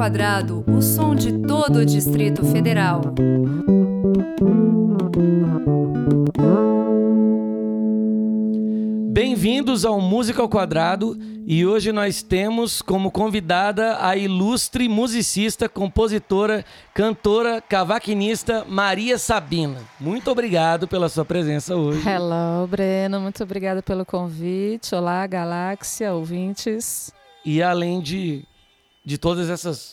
Quadrado, 0.00 0.64
o 0.66 0.80
som 0.80 1.14
de 1.14 1.30
todo 1.40 1.80
o 1.80 1.84
Distrito 1.84 2.42
Federal. 2.46 3.02
Bem-vindos 9.12 9.84
ao 9.84 10.00
Música 10.00 10.40
ao 10.40 10.48
Quadrado 10.48 11.18
e 11.46 11.66
hoje 11.66 11.92
nós 11.92 12.22
temos 12.22 12.80
como 12.80 13.10
convidada 13.10 13.98
a 14.00 14.16
ilustre 14.16 14.88
musicista, 14.88 15.68
compositora, 15.68 16.64
cantora, 16.94 17.60
cavaquinista 17.60 18.64
Maria 18.66 19.18
Sabina. 19.18 19.80
Muito 20.00 20.30
obrigado 20.30 20.88
pela 20.88 21.10
sua 21.10 21.26
presença 21.26 21.76
hoje. 21.76 22.08
Hello, 22.08 22.66
Breno. 22.66 23.20
Muito 23.20 23.42
obrigada 23.42 23.82
pelo 23.82 24.06
convite. 24.06 24.94
Olá, 24.94 25.26
Galáxia, 25.26 26.14
ouvintes. 26.14 27.12
E 27.44 27.62
além 27.62 28.00
de 28.00 28.48
de 29.04 29.16
todos 29.16 29.48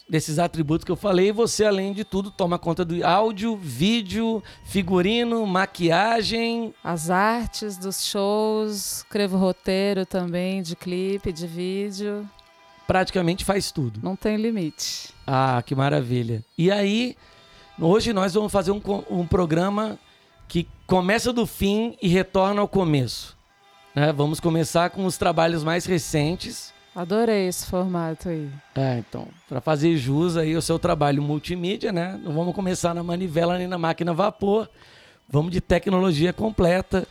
desses 0.10 0.38
atributos 0.38 0.84
que 0.84 0.92
eu 0.92 0.96
falei, 0.96 1.32
você, 1.32 1.66
além 1.66 1.94
de 1.94 2.04
tudo, 2.04 2.30
toma 2.30 2.60
conta 2.60 2.84
do 2.84 3.06
áudio, 3.06 3.56
vídeo, 3.56 4.44
figurino, 4.66 5.46
maquiagem. 5.48 6.74
As 6.84 7.10
artes 7.10 7.78
dos 7.78 8.06
shows, 8.06 8.98
escrevo 8.98 9.38
roteiro 9.38 10.06
também, 10.06 10.62
de 10.62 10.76
clipe, 10.76 11.32
de 11.32 11.48
vídeo. 11.48 12.30
Praticamente 12.86 13.46
faz 13.46 13.72
tudo. 13.72 14.00
Não 14.04 14.16
tem 14.16 14.36
limite. 14.36 15.14
Ah, 15.26 15.62
que 15.66 15.74
maravilha. 15.74 16.44
E 16.58 16.70
aí, 16.70 17.16
hoje 17.80 18.12
nós 18.12 18.34
vamos 18.34 18.52
fazer 18.52 18.72
um, 18.72 18.82
um 19.10 19.26
programa 19.26 19.98
que 20.48 20.68
começa 20.86 21.32
do 21.32 21.46
fim 21.46 21.98
e 22.02 22.08
retorna 22.08 22.62
ao 22.62 22.68
começo. 22.68 23.38
Né? 23.96 24.12
Vamos 24.14 24.40
começar 24.40 24.90
com 24.90 25.05
os 25.05 25.18
trabalhos 25.18 25.64
mais 25.64 25.86
recentes 25.86 26.74
Adorei 26.98 27.48
esse 27.48 27.67
formato 27.67 28.27
aí. 28.27 28.49
É, 28.73 28.98
então, 28.98 29.27
para 29.48 29.62
fazer 29.62 29.95
jus 29.98 30.35
aí 30.35 30.55
ao 30.55 30.62
seu 30.63 30.79
trabalho 30.79 31.21
multimídia, 31.21 31.91
né? 31.91 32.20
Não 32.23 32.34
vamos 32.34 32.55
começar 32.55 32.91
na 32.95 33.03
manivela 33.03 33.55
nem 33.55 33.67
na 33.67 33.77
máquina 33.77 34.15
vapor. 34.15 34.67
Vamos 35.29 35.51
de 35.51 35.62
tecnologia 35.62 36.34
completa. 36.34 37.07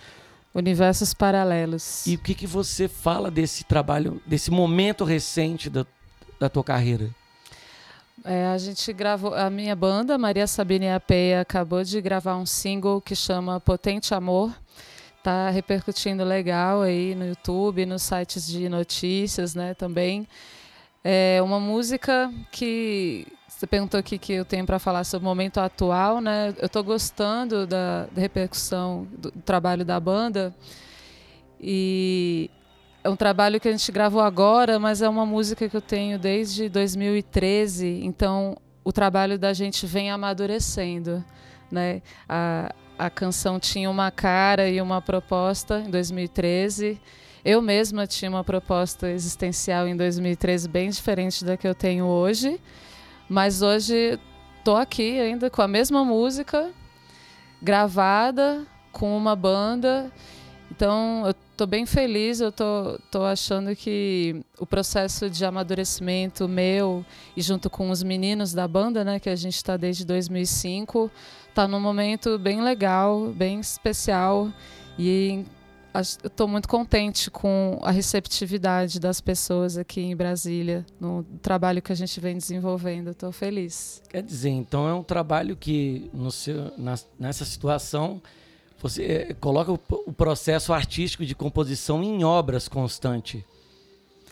Universos 0.52 1.14
paralelos. 1.14 2.04
E 2.04 2.16
o 2.16 2.18
que, 2.18 2.34
que 2.34 2.48
você 2.48 2.88
fala 2.88 3.30
desse 3.30 3.62
trabalho, 3.62 4.20
desse 4.26 4.50
momento 4.50 5.04
recente 5.04 5.70
da, 5.70 5.86
da 6.40 6.48
tua 6.48 6.64
carreira? 6.64 7.08
É, 8.24 8.44
a 8.46 8.58
gente 8.58 8.92
gravou, 8.92 9.34
a 9.34 9.48
minha 9.48 9.76
banda, 9.76 10.18
Maria 10.18 10.48
Sabine 10.48 10.90
Apeia, 10.90 11.42
acabou 11.42 11.84
de 11.84 12.00
gravar 12.00 12.34
um 12.34 12.44
single 12.44 13.00
que 13.00 13.14
chama 13.14 13.60
Potente 13.60 14.12
Amor 14.12 14.52
tá 15.26 15.50
repercutindo 15.50 16.22
legal 16.22 16.82
aí 16.82 17.12
no 17.16 17.26
YouTube, 17.26 17.84
nos 17.84 18.02
sites 18.02 18.46
de 18.46 18.68
notícias, 18.68 19.56
né, 19.56 19.74
também. 19.74 20.24
É 21.02 21.42
uma 21.42 21.58
música 21.58 22.32
que 22.52 23.26
você 23.48 23.66
perguntou 23.66 23.98
aqui 23.98 24.18
que 24.18 24.34
eu 24.34 24.44
tenho 24.44 24.64
para 24.64 24.78
falar 24.78 25.02
sobre 25.02 25.26
o 25.26 25.28
momento 25.28 25.58
atual, 25.58 26.20
né? 26.20 26.54
Eu 26.58 26.66
estou 26.66 26.84
gostando 26.84 27.66
da, 27.66 28.06
repercussão 28.16 29.08
do 29.18 29.32
trabalho 29.32 29.84
da 29.84 29.98
banda 29.98 30.54
e 31.60 32.48
é 33.02 33.10
um 33.10 33.16
trabalho 33.16 33.58
que 33.58 33.66
a 33.66 33.72
gente 33.72 33.90
gravou 33.90 34.20
agora, 34.20 34.78
mas 34.78 35.02
é 35.02 35.08
uma 35.08 35.26
música 35.26 35.68
que 35.68 35.76
eu 35.76 35.82
tenho 35.82 36.20
desde 36.20 36.68
2013. 36.68 38.04
Então 38.04 38.56
o 38.84 38.92
trabalho 38.92 39.36
da 39.36 39.52
gente 39.52 39.86
vem 39.86 40.08
amadurecendo, 40.08 41.24
né? 41.68 42.00
A, 42.28 42.72
a 42.98 43.10
canção 43.10 43.60
tinha 43.60 43.90
uma 43.90 44.10
cara 44.10 44.68
e 44.68 44.80
uma 44.80 45.00
proposta 45.02 45.80
em 45.80 45.90
2013. 45.90 47.00
Eu 47.44 47.62
mesma 47.62 48.06
tinha 48.06 48.30
uma 48.30 48.42
proposta 48.42 49.08
existencial 49.10 49.86
em 49.86 49.96
2013 49.96 50.68
bem 50.68 50.90
diferente 50.90 51.44
da 51.44 51.56
que 51.56 51.66
eu 51.66 51.74
tenho 51.74 52.06
hoje, 52.06 52.60
mas 53.28 53.62
hoje 53.62 54.18
estou 54.58 54.76
aqui 54.76 55.20
ainda 55.20 55.48
com 55.48 55.62
a 55.62 55.68
mesma 55.68 56.04
música 56.04 56.70
gravada 57.62 58.66
com 58.90 59.16
uma 59.16 59.36
banda. 59.36 60.10
Então, 60.70 61.22
eu 61.24 61.30
estou 61.30 61.66
bem 61.66 61.86
feliz, 61.86 62.40
eu 62.40 62.50
tô, 62.50 62.98
tô 63.10 63.22
achando 63.22 63.74
que 63.76 64.42
o 64.58 64.66
processo 64.66 65.30
de 65.30 65.44
amadurecimento 65.44 66.48
meu 66.48 67.04
e 67.36 67.42
junto 67.42 67.70
com 67.70 67.90
os 67.90 68.02
meninos 68.02 68.52
da 68.52 68.66
banda, 68.66 69.04
né, 69.04 69.20
que 69.20 69.28
a 69.28 69.36
gente 69.36 69.54
está 69.54 69.76
desde 69.76 70.04
2005, 70.04 71.10
está 71.56 71.66
num 71.66 71.80
momento 71.80 72.38
bem 72.38 72.60
legal, 72.60 73.32
bem 73.32 73.58
especial 73.60 74.52
e 74.98 75.42
estou 75.98 76.46
muito 76.46 76.68
contente 76.68 77.30
com 77.30 77.80
a 77.82 77.90
receptividade 77.90 79.00
das 79.00 79.22
pessoas 79.22 79.78
aqui 79.78 80.02
em 80.02 80.14
Brasília, 80.14 80.84
no 81.00 81.24
trabalho 81.40 81.80
que 81.80 81.90
a 81.90 81.94
gente 81.94 82.20
vem 82.20 82.36
desenvolvendo. 82.36 83.08
Estou 83.08 83.32
feliz. 83.32 84.02
Quer 84.10 84.22
dizer, 84.22 84.50
então 84.50 84.86
é 84.86 84.92
um 84.92 85.02
trabalho 85.02 85.56
que 85.56 86.10
seu, 86.30 86.74
na, 86.76 86.94
nessa 87.18 87.46
situação 87.46 88.20
você 88.78 89.04
eh, 89.30 89.34
coloca 89.40 89.72
o, 89.72 89.80
o, 90.06 90.12
processo 90.12 90.74
artístico 90.74 91.24
de 91.24 91.34
composição 91.34 92.02
em 92.02 92.22
obras 92.22 92.68
constante. 92.68 93.42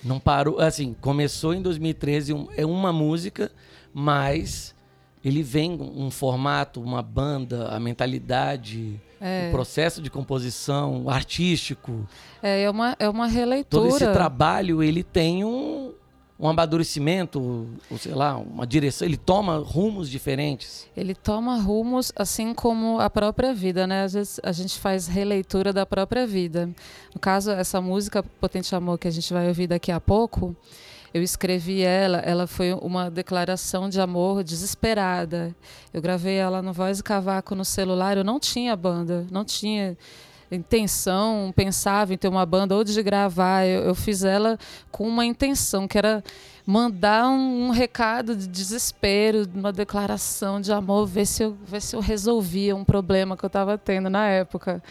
Não 0.04 0.20
parou, 0.20 0.60
assim, 0.60 0.94
começou 1.00 1.54
em 1.54 1.62
2013 1.62 2.34
um, 2.34 2.48
é 2.54 2.66
uma 2.66 2.92
música, 2.92 3.50
mas 3.94 4.74
ele 5.24 5.42
vem 5.42 5.72
um 5.80 6.10
formato, 6.10 6.80
uma 6.80 7.02
banda, 7.02 7.68
a 7.68 7.80
mentalidade, 7.80 9.00
é. 9.20 9.48
o 9.48 9.52
processo 9.52 10.02
de 10.02 10.10
composição 10.10 11.08
artístico. 11.08 12.06
É, 12.42 12.64
é 12.64 12.70
uma, 12.70 12.94
é 12.98 13.08
uma 13.08 13.26
releitura. 13.26 13.84
Todo 13.84 13.96
esse 13.96 14.12
trabalho, 14.12 14.82
ele 14.82 15.02
tem 15.02 15.42
um, 15.42 15.92
um 16.38 16.46
amadurecimento, 16.46 17.40
ou 17.90 17.96
sei 17.96 18.12
lá, 18.12 18.36
uma 18.36 18.66
direção, 18.66 19.08
ele 19.08 19.16
toma 19.16 19.56
rumos 19.56 20.10
diferentes. 20.10 20.86
Ele 20.94 21.14
toma 21.14 21.56
rumos 21.58 22.12
assim 22.14 22.52
como 22.52 23.00
a 23.00 23.08
própria 23.08 23.54
vida, 23.54 23.86
né? 23.86 24.04
Às 24.04 24.12
vezes 24.12 24.40
a 24.42 24.52
gente 24.52 24.78
faz 24.78 25.06
releitura 25.06 25.72
da 25.72 25.86
própria 25.86 26.26
vida. 26.26 26.68
No 27.14 27.18
caso, 27.18 27.50
essa 27.50 27.80
música 27.80 28.22
Potente 28.22 28.74
Amor 28.74 28.98
que 28.98 29.08
a 29.08 29.10
gente 29.10 29.32
vai 29.32 29.48
ouvir 29.48 29.68
daqui 29.68 29.90
a 29.90 29.98
pouco, 29.98 30.54
eu 31.14 31.22
escrevi 31.22 31.80
ela, 31.80 32.18
ela 32.18 32.44
foi 32.44 32.72
uma 32.72 33.08
declaração 33.08 33.88
de 33.88 34.00
amor 34.00 34.42
desesperada. 34.42 35.54
Eu 35.92 36.02
gravei 36.02 36.34
ela 36.34 36.60
no 36.60 36.72
Voz 36.72 36.98
e 36.98 37.04
Cavaco 37.04 37.54
no 37.54 37.64
celular, 37.64 38.16
eu 38.16 38.24
não 38.24 38.40
tinha 38.40 38.74
banda, 38.74 39.24
não 39.30 39.44
tinha 39.44 39.96
intenção, 40.50 41.52
pensava 41.54 42.12
em 42.12 42.18
ter 42.18 42.26
uma 42.26 42.44
banda 42.44 42.74
ou 42.74 42.82
de 42.82 43.00
gravar. 43.00 43.64
Eu, 43.64 43.82
eu 43.84 43.94
fiz 43.94 44.24
ela 44.24 44.58
com 44.90 45.06
uma 45.06 45.24
intenção, 45.24 45.86
que 45.86 45.96
era 45.96 46.22
mandar 46.66 47.28
um, 47.28 47.68
um, 47.68 47.70
recado 47.70 48.34
de 48.34 48.48
desespero, 48.48 49.48
uma 49.54 49.72
declaração 49.72 50.60
de 50.60 50.72
amor, 50.72 51.06
ver 51.06 51.26
se 51.26 51.44
eu, 51.44 51.56
ver 51.64 51.80
se 51.80 51.94
eu 51.94 52.00
resolvia 52.00 52.74
um 52.74 52.84
problema 52.84 53.36
que 53.36 53.44
eu 53.44 53.48
estava 53.48 53.78
tendo 53.78 54.10
na 54.10 54.26
época. 54.26 54.82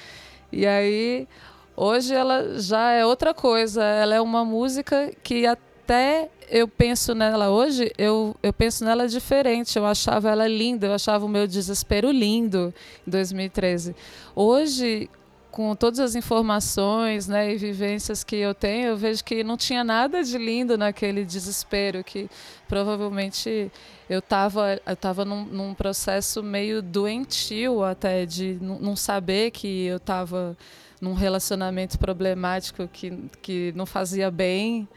E 0.53 0.65
aí, 0.65 1.27
hoje 1.75 2.13
ela 2.13 2.57
já 2.59 2.91
é 2.91 3.05
outra 3.05 3.33
coisa. 3.33 3.83
Ela 3.83 4.15
é 4.15 4.21
uma 4.21 4.45
música 4.45 5.11
que 5.21 5.45
até 5.45 5.72
até 5.83 6.29
eu 6.49 6.65
penso 6.65 7.13
nela 7.13 7.49
hoje, 7.49 7.91
eu, 7.97 8.35
eu 8.41 8.53
penso 8.53 8.85
nela 8.85 9.05
diferente. 9.07 9.77
Eu 9.77 9.85
achava 9.85 10.29
ela 10.29 10.47
linda, 10.47 10.87
eu 10.87 10.93
achava 10.93 11.25
o 11.25 11.29
meu 11.29 11.45
desespero 11.45 12.09
lindo 12.09 12.73
em 13.05 13.11
2013. 13.11 13.93
Hoje, 14.33 15.09
com 15.51 15.75
todas 15.75 15.99
as 15.99 16.15
informações 16.15 17.27
né, 17.27 17.53
e 17.53 17.57
vivências 17.57 18.23
que 18.23 18.37
eu 18.37 18.55
tenho, 18.55 18.87
eu 18.87 18.97
vejo 18.97 19.23
que 19.25 19.43
não 19.43 19.57
tinha 19.57 19.83
nada 19.83 20.23
de 20.23 20.37
lindo 20.37 20.77
naquele 20.77 21.25
desespero, 21.25 22.01
que 22.01 22.29
provavelmente 22.67 23.69
eu 24.09 24.19
estava 24.19 24.79
eu 24.85 24.95
tava 24.95 25.25
num, 25.25 25.43
num, 25.43 25.73
processo 25.73 26.41
meio 26.41 26.81
doentio 26.81 27.83
até, 27.83 28.25
de 28.25 28.57
não 28.61 28.95
saber 28.95 29.51
que 29.51 29.85
eu 29.85 29.97
estava 29.97 30.57
num 31.01 31.13
relacionamento 31.13 31.99
problemático 31.99 32.87
que, 32.87 33.11
que 33.41 33.73
não 33.75 33.85
fazia 33.85 34.31
bem. 34.31 34.87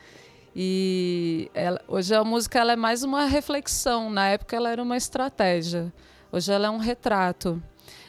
E 0.59 1.51
ela, 1.53 1.79
hoje 1.87 2.15
a 2.15 2.25
música 2.25 2.59
ela 2.59 2.73
é 2.73 2.77
mais 2.77 3.03
uma 3.03 3.27
reflexão. 3.27 4.09
Na 4.09 4.29
época 4.29 4.57
ela 4.57 4.71
era 4.71 4.83
uma 4.83 4.97
estratégia. 4.97 5.93
Hoje 6.33 6.51
ela 6.51 6.69
é 6.69 6.71
um 6.71 6.79
retrato. 6.79 7.63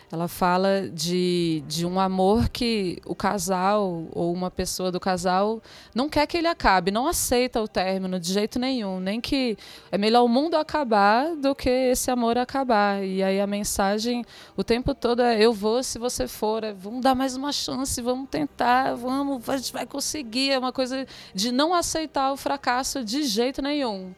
Ela 0.10 0.30
fala 0.30 0.88
de, 0.88 1.62
de 1.68 1.86
um 1.86 2.00
amor 2.00 2.48
que 2.48 2.98
o 3.06 3.14
casal 3.14 4.08
ou 4.14 4.32
uma 4.32 4.50
pessoa 4.50 4.90
do 4.90 5.02
casal 5.02 5.62
não 5.94 6.08
quer 6.08 6.26
que 6.26 6.38
ele 6.38 6.48
acabe, 6.48 6.92
não 6.92 7.08
aceita 7.08 7.62
o 7.62 7.68
término 7.68 8.18
de 8.18 8.32
jeito 8.32 8.58
nenhum, 8.58 9.02
nem 9.02 9.20
que 9.20 9.58
é 9.92 9.98
melhor 9.98 10.24
o 10.24 10.30
mundo 10.30 10.56
acabar 10.56 11.36
do 11.36 11.54
que 11.54 11.70
esse 11.70 12.10
amor 12.10 12.38
acabar. 12.38 13.04
E 13.04 13.22
aí 13.22 13.42
a 13.42 13.46
mensagem 13.46 14.24
o 14.56 14.64
tempo 14.64 14.96
todo 14.96 15.22
é 15.22 15.42
eu 15.42 15.52
vou 15.52 15.84
se 15.84 16.00
você 16.00 16.26
for, 16.26 16.64
é, 16.64 16.72
vamos 16.72 17.02
dar 17.02 17.14
mais 17.14 17.36
uma 17.36 17.52
chance, 17.52 18.02
vamos 18.02 18.30
tentar, 18.30 18.96
vamos, 18.96 19.48
a 19.50 19.58
gente 19.58 19.74
vai 19.74 19.86
conseguir. 19.86 20.52
É 20.52 20.60
uma 20.60 20.72
coisa 20.72 21.06
de 21.34 21.52
não 21.52 21.74
aceitar 21.74 22.32
o 22.32 22.38
fracasso 22.38 23.04
de 23.04 23.24
jeito 23.24 23.62
nenhum. 23.62 24.16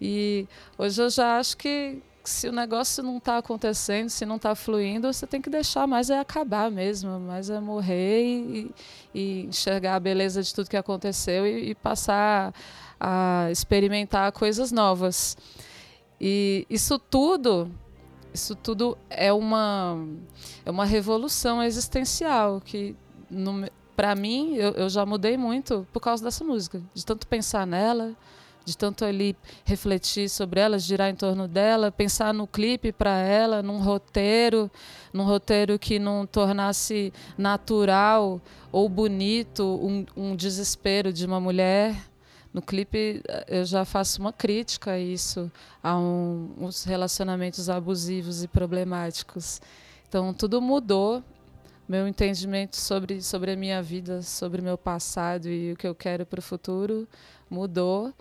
E 0.00 0.48
hoje 0.76 1.00
eu 1.00 1.08
já 1.08 1.38
acho 1.38 1.56
que 1.56 2.02
se 2.24 2.48
o 2.48 2.52
negócio 2.52 3.02
não 3.02 3.18
está 3.18 3.38
acontecendo, 3.38 4.08
se 4.08 4.24
não 4.24 4.36
está 4.36 4.54
fluindo, 4.54 5.12
você 5.12 5.26
tem 5.26 5.40
que 5.40 5.50
deixar 5.50 5.86
mais 5.86 6.08
é 6.08 6.18
acabar 6.18 6.70
mesmo, 6.70 7.18
mais 7.18 7.50
é 7.50 7.58
morrer 7.58 8.22
e, 8.24 8.74
e 9.14 9.40
enxergar 9.46 9.96
a 9.96 10.00
beleza 10.00 10.42
de 10.42 10.54
tudo 10.54 10.70
que 10.70 10.76
aconteceu 10.76 11.46
e, 11.46 11.70
e, 11.70 11.74
passar 11.74 12.54
a 13.00 13.48
experimentar 13.50 14.30
coisas 14.32 14.70
novas. 14.70 15.36
E 16.20 16.64
isso 16.70 16.98
tudo, 16.98 17.70
isso 18.32 18.54
tudo 18.54 18.96
é 19.10 19.32
uma 19.32 19.98
é 20.64 20.70
uma 20.70 20.84
revolução 20.84 21.60
existencial 21.62 22.60
que 22.60 22.94
para 23.96 24.14
mim 24.14 24.54
eu, 24.54 24.70
eu 24.72 24.88
já 24.88 25.04
mudei 25.04 25.36
muito 25.36 25.86
por 25.92 26.00
causa 26.00 26.22
dessa 26.22 26.44
música, 26.44 26.80
de 26.94 27.04
tanto 27.04 27.26
pensar 27.26 27.66
nela, 27.66 28.14
de 28.64 28.76
tanto 28.76 29.04
ali 29.04 29.36
refletir 29.64 30.28
sobre 30.28 30.60
ela, 30.60 30.78
girar 30.78 31.10
em 31.10 31.14
torno 31.14 31.48
dela, 31.48 31.90
pensar 31.90 32.32
no 32.32 32.46
clipe 32.46 32.92
para 32.92 33.18
ela, 33.18 33.62
num 33.62 33.78
roteiro, 33.80 34.70
num 35.12 35.24
roteiro 35.24 35.78
que 35.78 35.98
não 35.98 36.26
tornasse 36.26 37.12
natural 37.36 38.40
ou 38.70 38.88
bonito 38.88 39.64
um, 39.82 40.06
um 40.16 40.36
desespero 40.36 41.12
de 41.12 41.26
uma 41.26 41.40
mulher. 41.40 41.96
No 42.52 42.60
clipe 42.60 43.22
eu 43.48 43.64
já 43.64 43.84
faço 43.84 44.20
uma 44.20 44.32
crítica 44.32 44.92
a 44.92 44.98
isso, 44.98 45.50
a 45.82 45.96
um, 45.96 46.50
uns 46.58 46.84
relacionamentos 46.84 47.68
abusivos 47.70 48.42
e 48.42 48.48
problemáticos. 48.48 49.60
Então 50.08 50.34
tudo 50.34 50.60
mudou 50.60 51.22
meu 51.88 52.06
entendimento 52.06 52.76
sobre, 52.76 53.20
sobre 53.20 53.52
a 53.52 53.56
minha 53.56 53.82
vida, 53.82 54.22
sobre 54.22 54.62
meu 54.62 54.78
passado 54.78 55.48
e 55.48 55.72
o 55.72 55.76
que 55.76 55.86
eu 55.86 55.94
quero 55.94 56.24
para 56.24 56.38
o 56.38 56.42
futuro 56.42 57.08
mudou 57.50 58.12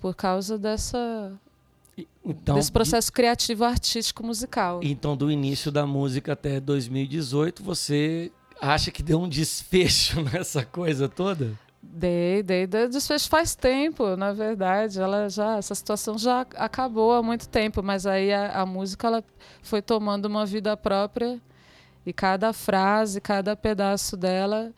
por 0.00 0.14
causa 0.14 0.58
dessa 0.58 1.32
então, 2.24 2.54
desse 2.54 2.70
processo 2.70 3.12
criativo 3.12 3.64
artístico 3.64 4.24
musical. 4.24 4.80
Então, 4.82 5.16
do 5.16 5.30
início 5.30 5.72
da 5.72 5.86
música 5.86 6.32
até 6.32 6.60
2018, 6.60 7.62
você 7.62 8.30
acha 8.60 8.90
que 8.90 9.02
deu 9.02 9.20
um 9.20 9.28
desfecho 9.28 10.20
nessa 10.32 10.64
coisa 10.64 11.08
toda? 11.08 11.52
Dei, 11.80 12.42
dei, 12.42 12.66
dei 12.66 12.88
desfecho 12.88 13.28
faz 13.28 13.54
tempo, 13.54 14.16
na 14.16 14.32
verdade. 14.32 15.00
Ela 15.00 15.28
já, 15.28 15.56
essa 15.56 15.74
situação 15.74 16.18
já 16.18 16.42
acabou 16.56 17.12
há 17.14 17.22
muito 17.22 17.48
tempo, 17.48 17.82
mas 17.82 18.04
aí 18.04 18.32
a, 18.32 18.60
a 18.60 18.66
música 18.66 19.06
ela 19.06 19.24
foi 19.62 19.80
tomando 19.80 20.26
uma 20.26 20.44
vida 20.44 20.76
própria 20.76 21.40
e 22.04 22.12
cada 22.12 22.52
frase, 22.52 23.20
cada 23.20 23.56
pedaço 23.56 24.16
dela 24.16 24.72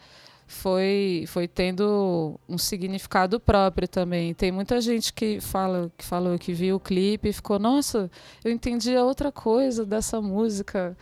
foi 0.50 1.24
foi 1.28 1.46
tendo 1.46 2.38
um 2.48 2.58
significado 2.58 3.38
próprio 3.38 3.86
também. 3.86 4.34
Tem 4.34 4.50
muita 4.50 4.80
gente 4.80 5.12
que 5.12 5.40
fala 5.40 5.92
que 5.96 6.04
falou 6.04 6.36
que 6.36 6.52
viu 6.52 6.74
o 6.74 6.80
clipe 6.80 7.28
e 7.28 7.32
ficou, 7.32 7.56
nossa, 7.56 8.10
eu 8.44 8.50
entendi 8.50 8.96
outra 8.96 9.30
coisa 9.30 9.86
dessa 9.86 10.20
música. 10.20 10.96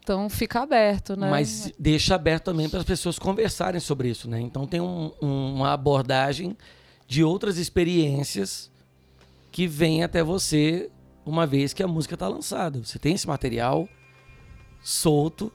Então 0.00 0.28
fica 0.28 0.60
aberto, 0.60 1.16
né? 1.16 1.30
Mas 1.30 1.72
deixa 1.78 2.14
aberto 2.14 2.44
também 2.44 2.68
para 2.68 2.80
as 2.80 2.84
pessoas 2.84 3.18
conversarem 3.18 3.80
sobre 3.80 4.10
isso, 4.10 4.28
né? 4.28 4.38
Então 4.38 4.66
tem 4.66 4.82
um, 4.82 5.10
um, 5.22 5.54
uma 5.54 5.72
abordagem 5.72 6.54
de 7.06 7.24
outras 7.24 7.56
experiências 7.56 8.70
que 9.50 9.66
vem 9.66 10.04
até 10.04 10.22
você 10.22 10.90
uma 11.24 11.46
vez 11.46 11.72
que 11.72 11.82
a 11.82 11.88
música 11.88 12.14
está 12.14 12.28
lançada. 12.28 12.84
Você 12.84 12.98
tem 12.98 13.14
esse 13.14 13.26
material 13.26 13.88
solto 14.82 15.50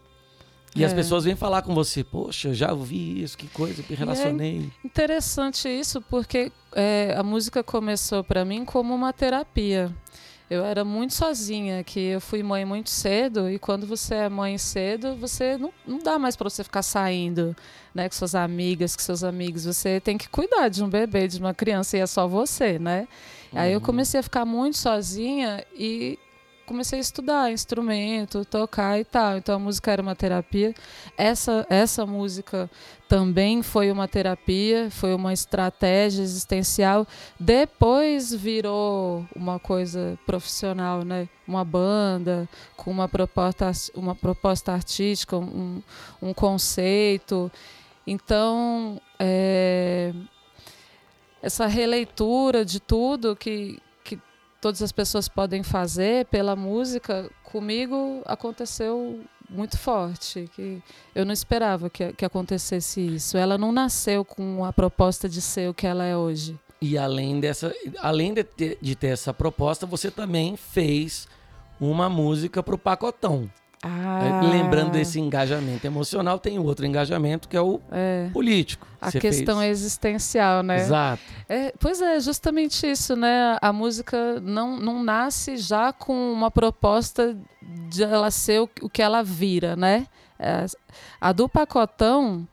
e 0.78 0.84
é. 0.84 0.86
as 0.86 0.94
pessoas 0.94 1.24
vêm 1.24 1.36
falar 1.36 1.64
com 1.64 1.74
você, 1.74 2.04
poxa, 2.04 2.54
já 2.54 2.72
ouvi 2.72 3.24
isso, 3.24 3.38
que 3.38 3.48
coisa, 3.48 3.84
me 3.90 3.96
relacionei. 3.96 4.70
É 4.84 4.88
interessante 4.88 5.68
isso, 5.68 6.02
porque 6.02 6.52
é, 6.74 7.16
a 7.18 7.24
música 7.24 7.64
começou 7.64 8.24
para 8.24 8.46
mim 8.46 8.64
como 8.64 8.94
uma 8.94 9.12
terapia. 9.12 9.92
Eu 10.50 10.64
era 10.64 10.86
muito 10.86 11.14
sozinha, 11.14 11.84
que 11.84 12.00
eu 12.00 12.22
fui 12.22 12.42
mãe 12.42 12.64
muito 12.64 12.90
cedo, 12.90 13.50
e 13.50 13.60
quando 13.60 13.86
você 13.86 14.16
é 14.16 14.30
mãe 14.30 14.58
cedo, 14.58 15.16
você 15.16 15.58
não, 15.58 15.74
não 15.86 16.00
dá 16.00 16.18
mais 16.18 16.38
para 16.38 16.50
você 16.50 16.64
ficar 16.64 16.84
saindo 16.84 17.54
né, 17.94 18.08
com 18.08 18.16
suas 18.16 18.34
amigas, 18.34 18.96
com 18.96 19.02
seus 19.02 19.24
amigos. 19.24 19.66
Você 19.66 20.00
tem 20.00 20.18
que 20.18 20.30
cuidar 20.30 20.70
de 20.70 20.82
um 20.82 20.90
bebê, 20.90 21.28
de 21.28 21.40
uma 21.40 21.54
criança, 21.54 21.98
e 21.98 22.00
é 22.00 22.06
só 22.06 22.28
você, 22.28 22.80
né? 22.80 23.08
Uhum. 23.52 23.60
Aí 23.60 23.74
eu 23.74 23.80
uhum. 23.80 23.86
comecei 23.86 24.20
a 24.20 24.24
ficar 24.24 24.46
muito 24.46 24.78
sozinha 24.78 25.66
e 25.76 26.18
comecei 26.68 27.00
a 27.00 27.02
estudar 27.02 27.52
instrumento, 27.52 28.44
tocar 28.44 29.00
e 29.00 29.06
tal. 29.06 29.38
Então 29.38 29.56
a 29.56 29.60
música 29.60 29.90
era 29.90 30.02
uma 30.02 30.16
terapia. 30.16 30.76
Essa, 31.18 31.66
essa 31.70 32.06
música 32.06 32.70
também 33.08 33.64
foi 33.64 33.90
uma 33.90 34.08
terapia, 34.08 34.92
foi 34.92 35.16
uma 35.16 35.32
estratégia 35.32 36.22
existencial. 36.22 37.08
Depois 37.40 38.34
virou 38.34 39.26
uma 39.34 39.58
coisa 39.58 40.20
profissional, 40.26 41.04
né? 41.04 41.30
Uma 41.48 41.64
banda 41.64 42.48
com 42.76 42.92
uma 42.92 43.08
proposta, 43.08 43.72
uma 43.96 44.14
proposta 44.14 44.74
artística, 44.74 45.38
um, 45.38 45.82
um 46.22 46.34
conceito. 46.34 47.50
Então, 48.06 49.02
é, 49.18 50.14
essa 51.42 51.66
releitura 51.66 52.66
de 52.66 52.82
tudo 52.82 53.38
que, 53.38 53.80
todas 54.62 54.82
as 54.82 54.92
pessoas 54.92 55.28
podem 55.28 55.64
fazer 55.64 56.26
pela 56.26 56.56
música, 56.56 57.30
comigo 57.44 58.22
aconteceu 58.26 59.22
muito 59.50 59.78
forte, 59.78 60.50
que 60.54 60.82
eu 61.16 61.26
não 61.26 61.32
esperava 61.34 61.90
que, 61.90 62.12
que 62.14 62.26
acontecesse 62.26 63.00
isso. 63.00 63.38
Ela 63.38 63.58
não 63.58 63.72
nasceu 63.72 64.26
com 64.26 64.66
a 64.66 64.74
proposta 64.74 65.30
de 65.30 65.42
ser 65.42 65.70
o 65.70 65.74
que 65.74 65.88
ela 65.88 66.04
é 66.04 66.16
hoje. 66.16 66.58
E 66.82 66.98
além 66.98 67.40
dessa, 67.40 67.74
além 68.00 68.34
de 68.34 68.44
ter, 68.44 68.78
de 68.82 68.96
ter 68.96 69.08
essa 69.08 69.34
proposta, 69.34 69.86
você 69.86 70.12
também 70.12 70.56
fez 70.56 71.28
uma 71.80 72.10
música 72.10 72.62
para 72.62 72.76
o 72.76 72.78
Pacotão. 72.78 73.50
Ah. 73.88 74.42
Lembrando 74.44 74.92
desse 74.92 75.20
engajamento 75.20 75.88
emocional, 75.88 76.38
tem 76.38 76.60
outro 76.60 76.86
engajamento 76.86 77.48
que 77.48 77.56
é 77.56 77.62
o 77.62 77.80
é. 77.92 78.30
político. 78.34 78.86
A 79.00 79.12
questão 79.12 79.60
fez. 79.60 79.80
existencial, 79.80 80.62
né? 80.62 80.78
Exato. 80.82 81.22
É, 81.48 81.74
pois 81.80 82.02
é, 82.02 82.20
justamente 82.20 82.86
isso, 82.86 83.16
né? 83.16 83.58
A 83.62 83.72
música 83.72 84.40
não, 84.42 84.78
não 84.78 85.04
nasce 85.04 85.58
já 85.58 85.94
com 85.94 86.34
uma 86.34 86.52
proposta 86.52 87.38
de 87.90 88.04
ela 88.04 88.30
ser 88.30 88.62
o, 88.62 88.70
o 88.82 88.90
que 88.90 89.02
ela 89.02 89.24
vira, 89.24 89.76
né? 89.76 90.08
É, 90.38 90.66
a 91.22 91.32
do 91.32 91.48
Pacotão, 91.48 92.48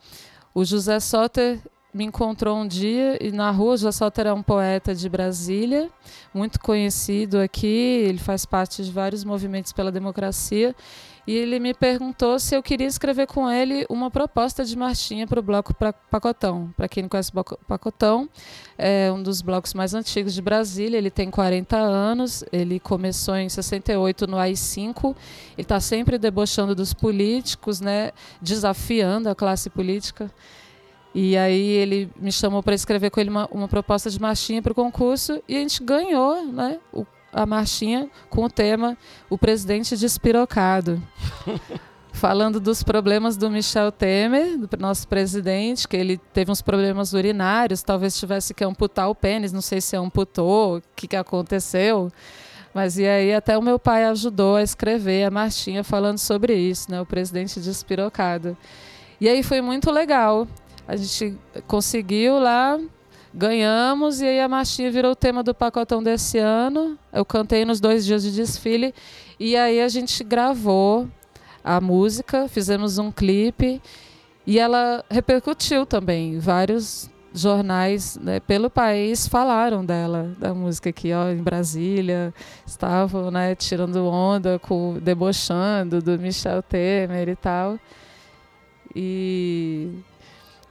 o 0.55 0.65
José 0.65 1.01
Soter 1.01 1.59
me 1.93 2.05
encontrou 2.05 2.59
um 2.59 2.67
dia 2.67 3.17
e 3.21 3.31
na 3.31 3.51
rua, 3.51 3.75
o 3.75 3.77
José 3.77 3.93
Soter 3.93 4.27
é 4.27 4.33
um 4.33 4.43
poeta 4.43 4.95
de 4.95 5.09
Brasília, 5.09 5.89
muito 6.33 6.59
conhecido 6.61 7.39
aqui, 7.39 7.67
ele 7.67 8.19
faz 8.19 8.45
parte 8.45 8.83
de 8.83 8.91
vários 8.91 9.25
movimentos 9.25 9.73
pela 9.73 9.93
democracia 9.93 10.75
e 11.27 11.35
ele 11.35 11.59
me 11.59 11.73
perguntou 11.73 12.39
se 12.39 12.55
eu 12.55 12.63
queria 12.63 12.87
escrever 12.87 13.27
com 13.27 13.51
ele 13.51 13.87
uma 13.89 14.11
proposta 14.11 14.65
de 14.65 14.77
marchinha 14.77 15.27
para 15.27 15.41
o 15.41 15.43
bloco 15.43 15.75
Pacotão. 16.11 16.73
Para 16.77 16.87
quem 16.87 17.03
não 17.03 17.09
conhece 17.09 17.33
o 17.35 17.45
Pacotão, 17.67 18.29
é 18.77 19.11
um 19.11 19.23
dos 19.23 19.41
blocos 19.41 19.73
mais 19.73 19.95
antigos 19.95 20.35
de 20.35 20.43
Brasília. 20.43 20.99
Ele 20.99 21.11
tem 21.11 21.31
40 21.31 21.77
anos, 21.77 22.45
ele 22.53 22.79
começou 22.79 23.37
em 23.37 23.49
68 23.49 24.27
no 24.27 24.37
AI-5. 24.37 25.05
Ele 25.07 25.17
está 25.59 25.81
sempre 25.81 26.19
debochando 26.19 26.75
dos 26.75 26.93
políticos, 26.93 27.81
né, 27.81 28.13
desafiando 28.43 29.31
a 29.31 29.35
classe 29.35 29.71
política. 29.71 30.31
E 31.15 31.37
aí 31.37 31.69
ele 31.69 32.11
me 32.17 32.33
chamou 32.33 32.63
para 32.63 32.75
escrever 32.75 33.09
com 33.09 33.21
ele 33.21 33.31
uma, 33.31 33.49
uma 33.51 33.69
proposta 33.69 34.11
de 34.11 34.21
marchinha 34.21 34.61
para 34.61 34.73
o 34.73 34.75
concurso 34.75 35.41
e 35.49 35.57
a 35.57 35.61
gente 35.61 35.83
ganhou 35.83 36.45
né, 36.45 36.81
o 36.93 37.07
a 37.35 37.45
marchinha 37.45 38.09
com 38.31 38.45
o 38.45 38.51
tema 38.51 38.97
O 39.29 39.37
Presidente 39.37 39.97
Despirocado. 39.97 41.03
falando 42.15 42.61
dos 42.61 42.83
problemas 42.83 43.37
do 43.37 43.51
Michel 43.51 43.91
Temer, 43.91 44.57
do 44.57 44.69
nosso 44.79 45.07
presidente, 45.07 45.87
que 45.87 45.97
ele 45.97 46.17
teve 46.17 46.51
uns 46.51 46.63
problemas 46.63 47.13
urinários, 47.13 47.83
talvez 47.83 48.17
tivesse 48.17 48.55
que 48.55 48.65
amputar 48.65 49.11
o 49.11 49.15
pênis, 49.17 49.53
não 49.53 49.61
sei 49.61 49.81
se 49.81 49.97
amputou, 49.97 50.79
o 50.79 50.83
que, 50.95 51.09
que 51.09 51.17
aconteceu. 51.17 52.11
Mas 52.73 52.99
e 52.99 53.07
aí 53.07 53.35
até 53.35 53.59
o 53.59 53.63
meu 53.63 53.79
pai 53.79 54.05
ajudou 54.05 54.57
a 54.57 54.63
escrever 54.63 55.25
a 55.25 55.31
marchinha 55.31 55.83
falando 55.83 56.19
sobre 56.19 56.55
isso, 56.55 56.91
né, 56.91 57.01
o 57.01 57.07
presidente 57.07 57.61
despirocado. 57.61 58.57
E 59.21 59.29
aí 59.29 59.43
foi 59.43 59.61
muito 59.61 59.91
legal. 59.91 60.47
A 60.87 60.97
gente 60.97 61.37
conseguiu 61.67 62.39
lá 62.39 62.79
Ganhamos 63.37 64.21
e 64.21 64.27
aí 64.27 64.41
a 64.41 64.49
marchinha 64.49 64.93
virou 64.93 65.11
o 65.11 65.17
tema 65.17 65.43
do 65.43 65.53
pacotão 65.53 66.01
desse 66.01 66.39
ano. 66.39 66.97
Eu 67.13 67.25
cantei 67.25 67.65
nos 67.65 67.81
dois 67.81 68.07
dias 68.07 68.23
de 68.23 68.31
desfile 68.31 68.95
e 69.41 69.57
aí 69.57 69.81
a 69.81 69.89
gente 69.89 70.23
gravou 70.23 71.09
a 71.65 71.81
música, 71.81 72.47
fizemos 72.47 72.97
um 72.97 73.11
clipe 73.11 73.83
e 74.47 74.57
ela 74.57 75.05
repercutiu 75.11 75.85
também. 75.85 76.39
Vários 76.39 77.11
jornais 77.35 78.17
né, 78.19 78.39
pelo 78.39 78.71
país 78.71 79.27
falaram 79.27 79.85
dela, 79.85 80.33
da 80.39 80.55
música 80.55 80.91
aqui, 80.91 81.13
ó, 81.13 81.31
em 81.31 81.43
Brasília, 81.43 82.33
estavam, 82.65 83.33
né, 83.33 83.57
tirando 83.57 84.07
onda, 84.07 84.61
com, 84.61 84.97
debochando 85.03 86.01
do 86.01 86.17
Michel 86.17 86.63
Temer 86.63 87.29
e 87.29 87.35
tal. 87.35 87.81
E 88.95 89.91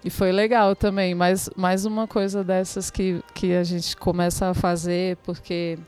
e 0.05 0.09
foi 0.09 0.33
legal 0.33 0.75
também, 0.75 1.15
mas 1.15 1.49
mais 1.55 1.85
uma 1.85 2.05
coisa 2.05 2.43
dessas 2.43 2.91
que, 2.91 3.23
que 3.33 3.53
a 3.53 3.63
gente 3.63 3.95
começa 3.95 4.49
a 4.49 4.53
fazer 4.53 5.15
porque 5.23 5.79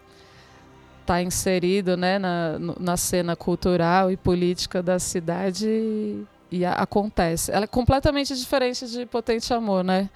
está 1.01 1.21
inserido 1.21 1.97
né, 1.97 2.17
na, 2.17 2.57
na 2.79 2.97
cena 2.97 3.35
cultural 3.35 4.09
e 4.09 4.15
política 4.15 4.81
da 4.81 4.99
cidade 4.99 5.67
e, 5.67 6.25
e 6.49 6.65
a, 6.65 6.73
acontece. 6.73 7.51
Ela 7.51 7.65
é 7.65 7.67
completamente 7.67 8.33
diferente 8.35 8.87
de 8.87 9.05
Potente 9.05 9.53
Amor, 9.53 9.83
né? 9.83 10.09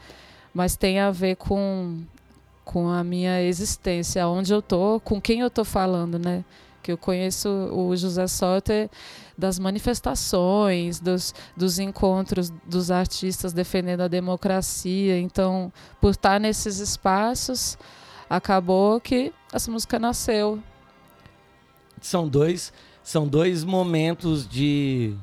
Mas 0.54 0.78
tem 0.78 1.00
a 1.00 1.12
ver 1.12 1.36
com, 1.36 2.00
com 2.64 2.90
a 2.90 3.04
minha 3.04 3.42
existência, 3.44 4.28
onde 4.28 4.54
eu 4.54 4.62
tô, 4.62 5.00
com 5.02 5.20
quem 5.20 5.42
eu 5.42 5.50
tô 5.50 5.66
falando, 5.66 6.18
né? 6.18 6.44
Que 6.82 6.92
eu 6.92 6.98
conheço 6.98 7.50
o 7.50 7.96
José 7.98 8.26
Soter 8.28 8.90
das 9.40 9.58
manifestações, 9.58 11.00
dos, 11.00 11.34
dos 11.56 11.80
encontros 11.80 12.52
dos 12.66 12.92
artistas 12.92 13.54
defendendo 13.54 14.02
a 14.02 14.08
democracia. 14.08 15.18
Então, 15.18 15.72
por 16.02 16.12
estar 16.12 16.40
nesses 16.40 16.80
espaços, 16.80 17.78
acabou 18.30 19.00
que 19.00 19.34
essa 19.52 19.72
música 19.72 19.98
nasceu. 19.98 20.62
São 22.02 22.28
dois, 22.28 22.72
são 23.02 23.28
dois 23.28 23.64
momentos 23.64 24.48
de 24.48 25.16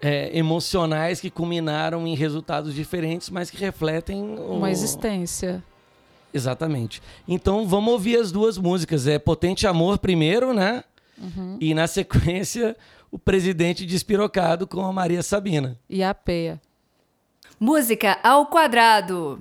é, 0.00 0.36
emocionais 0.36 1.20
que 1.20 1.30
culminaram 1.30 2.06
em 2.06 2.14
resultados 2.14 2.74
diferentes, 2.74 3.30
mas 3.30 3.50
que 3.50 3.56
refletem 3.56 4.36
o... 4.38 4.56
uma 4.56 4.70
existência. 4.70 5.62
Exatamente. 6.34 7.00
Então 7.28 7.66
vamos 7.66 7.92
ouvir 7.92 8.16
as 8.16 8.32
duas 8.32 8.58
músicas. 8.58 9.06
É 9.06 9.18
Potente 9.18 9.66
Amor 9.66 9.98
primeiro, 9.98 10.52
né? 10.52 10.82
Uhum. 11.18 11.56
E 11.60 11.74
na 11.74 11.86
sequência, 11.86 12.76
o 13.12 13.18
presidente 13.18 13.84
despirocado 13.84 14.66
com 14.66 14.80
a 14.84 14.92
Maria 14.92 15.22
Sabina. 15.22 15.78
E 15.88 16.02
a 16.02 16.14
peia. 16.14 16.58
Música 17.60 18.18
ao 18.22 18.46
quadrado. 18.46 19.38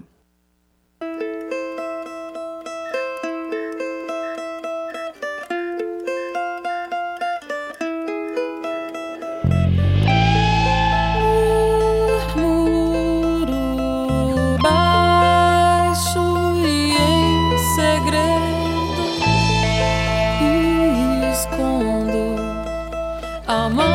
I'm 23.51 23.77
on 23.77 23.90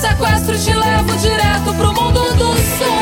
sequestro 0.00 0.56
te 0.56 0.74
levo 0.74 1.14
direto 1.16 1.74
pro 1.74 1.92
mundo 1.92 2.32
do 2.34 2.54
sonho. 2.56 2.99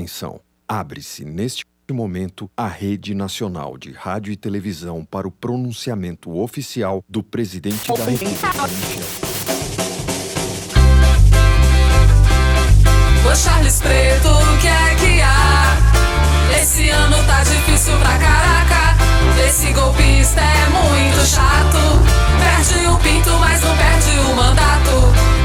atenção. 0.00 0.40
Abre-se 0.66 1.24
neste 1.24 1.66
momento 1.92 2.50
a 2.56 2.66
Rede 2.66 3.14
Nacional 3.14 3.76
de 3.76 3.92
Rádio 3.92 4.32
e 4.32 4.36
Televisão 4.36 5.04
para 5.04 5.26
o 5.28 5.30
pronunciamento 5.30 6.38
oficial 6.38 7.04
do 7.08 7.22
presidente 7.22 7.92
da 7.92 8.04
República. 8.04 8.48
Ô 13.28 13.34
Charles 13.34 13.80
Preto, 13.80 14.28
o 14.28 14.58
que 14.58 14.68
é 14.68 14.94
que 14.94 15.20
há? 15.20 16.60
Esse 16.60 16.88
ano 16.90 17.16
tá 17.26 17.42
difícil 17.42 17.98
pra 17.98 18.18
caraca. 18.18 18.96
Esse 19.46 19.72
golpista 19.72 20.40
é 20.40 20.68
muito 20.68 21.26
chato. 21.26 21.78
Perde 22.38 22.86
o 22.86 22.98
pinto, 22.98 23.30
mas 23.40 23.60
não 23.62 23.76
perde 23.76 24.18
o 24.20 24.36
mandato. 24.36 24.90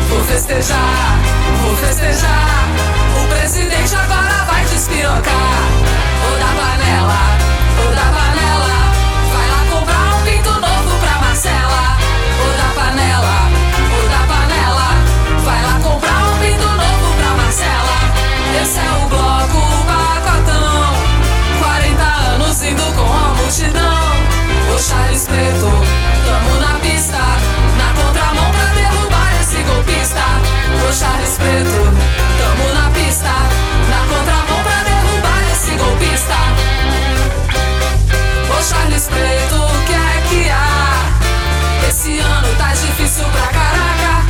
Vou 0.09 0.23
festejar, 0.23 1.19
vou 1.63 1.75
festejar. 1.77 2.94
O 3.21 3.27
presidente 3.27 3.95
agora 3.95 4.45
vai 4.45 4.65
despirocar. 4.65 5.65
Ou 6.25 6.37
da 6.39 6.51
panela, 6.59 7.21
ou 7.83 7.91
da 7.95 8.07
panela. 8.15 8.75
Vai 9.33 9.47
lá 9.49 9.61
comprar 9.71 10.15
um 10.15 10.21
pinto 10.23 10.51
novo 10.51 10.99
pra 10.99 11.19
Marcela. 11.19 11.97
Ou 12.43 12.51
da 12.57 12.69
panela, 12.81 13.37
ou 13.95 14.09
da 14.09 14.21
panela. 14.31 14.89
Vai 15.43 15.61
lá 15.63 15.79
comprar 15.81 16.23
um 16.29 16.37
pinto 16.39 16.67
novo 16.67 17.13
pra 17.17 17.29
Marcela. 17.41 17.97
Esse 18.61 18.79
é 18.79 18.91
o 19.03 19.07
bloco 19.09 19.61
pacotão. 19.85 20.95
40 21.59 22.03
anos 22.33 22.63
indo 22.63 22.83
com 22.95 23.13
a 23.13 23.33
multidão. 23.35 23.95
O 24.73 24.79
Charles 24.79 25.25
Preto, 25.25 25.71
tamo 26.25 26.59
na 26.59 26.79
pista. 26.79 27.19
Na 27.77 27.93
contramão 28.01 28.51
pra 28.51 28.73
derrubar 28.73 29.39
esse 29.39 29.63
golpista. 29.63 30.24
Charles 30.97 31.37
Preto, 31.37 31.81
tamo 32.37 32.73
na 32.73 32.89
pista. 32.91 33.27
Na 33.89 33.99
contramão 34.07 34.63
pra 34.63 34.81
derrubar 34.83 35.43
esse 35.51 35.71
golpista. 35.71 36.37
Ô 38.49 38.63
Charles 38.63 39.07
Preto, 39.07 39.55
o 39.55 39.85
que 39.85 39.93
é 39.93 40.23
que 40.29 40.49
há? 40.49 41.89
Esse 41.89 42.17
ano 42.19 42.47
tá 42.57 42.69
difícil 42.69 43.25
pra 43.25 43.47
caraca. 43.47 44.23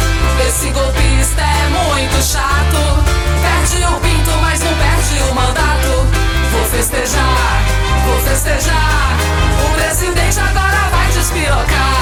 Esse 0.48 0.72
golpista 0.72 1.42
é 1.42 1.70
muito 1.70 2.24
chato. 2.24 3.04
Perde 3.44 3.86
o 3.86 4.00
pinto, 4.00 4.32
mas 4.42 4.60
não 4.62 4.74
perde 4.74 5.22
o 5.30 5.36
mandato. 5.36 6.08
Vou 6.52 6.66
festejar, 6.66 7.64
vou 8.06 8.20
festejar. 8.22 9.16
O 9.64 9.76
presidente 9.76 10.40
agora 10.40 10.90
vai 10.92 11.12
despirocar. 11.12 11.95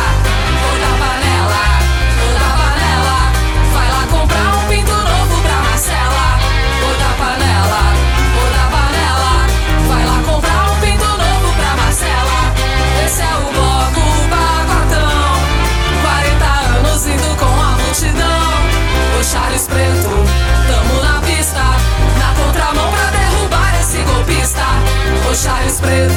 O 25.34 25.36
Charles 25.36 25.80
Preto, 25.80 26.14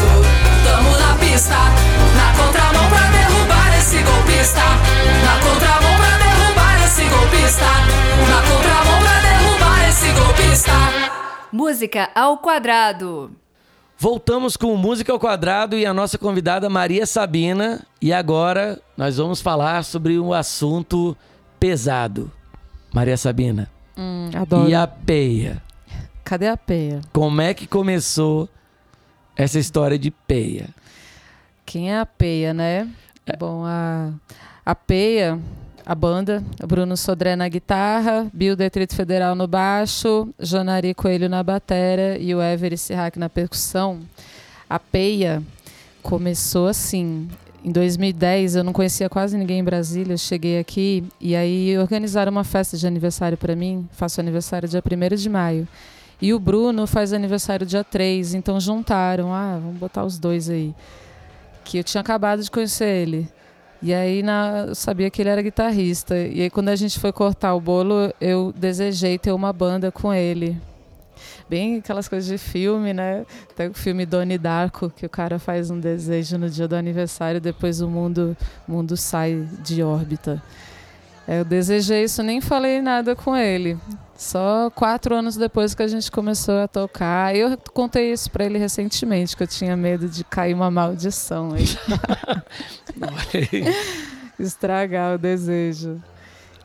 tamo 0.62 0.90
na 0.98 1.14
pista. 1.16 1.54
Na 1.54 2.36
contramão 2.36 2.86
pra 2.90 3.10
derrubar 3.10 3.78
esse 3.78 4.02
golpista. 4.02 4.60
Na 5.24 5.40
contramão 5.40 5.96
pra 5.96 6.18
derrubar 6.18 6.84
esse 6.84 7.02
golpista. 7.08 7.64
Na 8.28 8.42
contramão 8.42 8.98
pra 9.00 9.20
derrubar 9.22 9.88
esse 9.88 10.12
golpista. 10.12 10.72
Música 11.50 12.10
ao 12.14 12.36
quadrado. 12.36 13.30
Voltamos 13.98 14.54
com 14.58 14.76
Música 14.76 15.10
ao 15.10 15.18
Quadrado 15.18 15.74
e 15.78 15.86
a 15.86 15.94
nossa 15.94 16.18
convidada 16.18 16.68
Maria 16.68 17.06
Sabina. 17.06 17.86
E 18.02 18.12
agora 18.12 18.78
nós 18.98 19.16
vamos 19.16 19.40
falar 19.40 19.82
sobre 19.84 20.18
um 20.20 20.34
assunto 20.34 21.16
pesado. 21.58 22.30
Maria 22.92 23.16
Sabina, 23.16 23.70
Hum, 23.96 24.28
adoro. 24.34 24.68
e 24.68 24.74
a 24.74 24.86
peia? 24.86 25.62
Cadê 26.22 26.48
a 26.48 26.56
peia? 26.58 27.00
Como 27.14 27.40
é 27.40 27.54
que 27.54 27.66
começou 27.66 28.50
essa 29.36 29.58
história 29.58 29.98
de 29.98 30.10
peia? 30.10 30.68
Quem 31.64 31.92
é 31.92 31.98
a 31.98 32.06
Peia, 32.06 32.54
né? 32.54 32.88
Bom, 33.38 33.64
a, 33.64 34.12
a 34.64 34.74
Peia, 34.74 35.38
a 35.84 35.94
banda, 35.96 36.42
Bruno 36.66 36.96
Sodré 36.96 37.34
na 37.34 37.48
guitarra, 37.48 38.28
Bill 38.32 38.54
Detrito 38.54 38.94
Federal 38.94 39.34
no 39.34 39.48
baixo, 39.48 40.28
Jonari 40.38 40.94
Coelho 40.94 41.28
na 41.28 41.42
batera 41.42 42.16
e 42.18 42.32
o 42.34 42.40
Ever 42.40 42.78
Sirrac 42.78 43.18
na 43.18 43.28
percussão. 43.28 44.00
A 44.70 44.78
Peia 44.78 45.42
começou 46.02 46.68
assim. 46.68 47.28
Em 47.64 47.72
2010, 47.72 48.54
eu 48.54 48.64
não 48.64 48.72
conhecia 48.72 49.08
quase 49.08 49.36
ninguém 49.36 49.58
em 49.58 49.64
Brasília. 49.64 50.14
Eu 50.14 50.18
cheguei 50.18 50.60
aqui 50.60 51.02
e 51.20 51.34
aí 51.34 51.76
organizaram 51.76 52.30
uma 52.30 52.44
festa 52.44 52.76
de 52.76 52.86
aniversário 52.86 53.36
para 53.36 53.56
mim. 53.56 53.88
Faço 53.90 54.20
aniversário 54.20 54.68
dia 54.68 54.80
1 54.80 55.16
de 55.16 55.28
maio. 55.28 55.66
E 56.20 56.32
o 56.32 56.38
Bruno 56.38 56.86
faz 56.86 57.12
aniversário 57.12 57.66
dia 57.66 57.84
3, 57.84 58.34
então 58.34 58.58
juntaram. 58.58 59.32
Ah, 59.34 59.58
vamos 59.62 59.76
botar 59.78 60.04
os 60.04 60.18
dois 60.18 60.48
aí 60.48 60.74
que 61.66 61.78
eu 61.78 61.84
tinha 61.84 62.00
acabado 62.00 62.42
de 62.42 62.50
conhecer 62.50 62.88
ele. 62.88 63.28
E 63.82 63.92
aí 63.92 64.22
na, 64.22 64.66
eu 64.68 64.74
sabia 64.74 65.10
que 65.10 65.20
ele 65.20 65.28
era 65.28 65.42
guitarrista. 65.42 66.16
E 66.16 66.42
aí 66.42 66.50
quando 66.50 66.70
a 66.70 66.76
gente 66.76 66.98
foi 66.98 67.12
cortar 67.12 67.54
o 67.54 67.60
bolo, 67.60 68.12
eu 68.20 68.54
desejei 68.56 69.18
ter 69.18 69.32
uma 69.32 69.52
banda 69.52 69.92
com 69.92 70.14
ele. 70.14 70.58
Bem 71.48 71.76
aquelas 71.76 72.08
coisas 72.08 72.28
de 72.28 72.38
filme, 72.38 72.92
né? 72.92 73.24
Tem 73.54 73.68
o 73.68 73.74
filme 73.74 74.06
Donnie 74.06 74.38
Darko, 74.38 74.90
que 74.90 75.04
o 75.06 75.08
cara 75.08 75.38
faz 75.38 75.70
um 75.70 75.78
desejo 75.78 76.38
no 76.38 76.48
dia 76.48 76.66
do 76.66 76.74
aniversário, 76.74 77.40
depois 77.40 77.80
o 77.80 77.88
mundo, 77.88 78.36
mundo 78.66 78.96
sai 78.96 79.46
de 79.62 79.82
órbita. 79.82 80.42
É, 81.26 81.40
Eu 81.40 81.44
desejei 81.44 82.04
isso, 82.04 82.22
nem 82.22 82.40
falei 82.40 82.80
nada 82.80 83.14
com 83.14 83.36
ele. 83.36 83.78
Só 84.16 84.70
quatro 84.70 85.14
anos 85.14 85.36
depois 85.36 85.74
que 85.74 85.82
a 85.82 85.88
gente 85.88 86.10
começou 86.10 86.60
a 86.60 86.68
tocar. 86.68 87.36
Eu 87.36 87.58
contei 87.74 88.12
isso 88.12 88.30
pra 88.30 88.46
ele 88.46 88.58
recentemente, 88.58 89.36
que 89.36 89.42
eu 89.42 89.46
tinha 89.46 89.76
medo 89.76 90.08
de 90.08 90.24
cair 90.24 90.54
uma 90.54 90.70
maldição 90.70 91.50
estragar 94.38 95.14
o 95.14 95.18
desejo. 95.18 96.00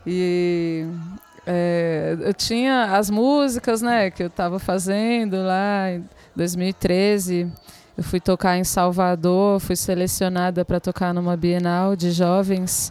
E 0.06 0.86
é, 1.46 2.16
eu 2.20 2.32
tinha 2.32 2.96
as 2.96 3.10
músicas, 3.10 3.82
né, 3.82 4.10
que 4.10 4.22
eu 4.22 4.28
estava 4.28 4.58
fazendo 4.58 5.36
lá 5.42 5.90
em 5.90 6.04
2013. 6.34 7.52
Eu 7.96 8.02
fui 8.02 8.18
tocar 8.18 8.56
em 8.56 8.64
Salvador, 8.64 9.60
fui 9.60 9.76
selecionada 9.76 10.64
para 10.64 10.80
tocar 10.80 11.12
numa 11.12 11.36
Bienal 11.36 11.94
de 11.94 12.10
jovens 12.10 12.90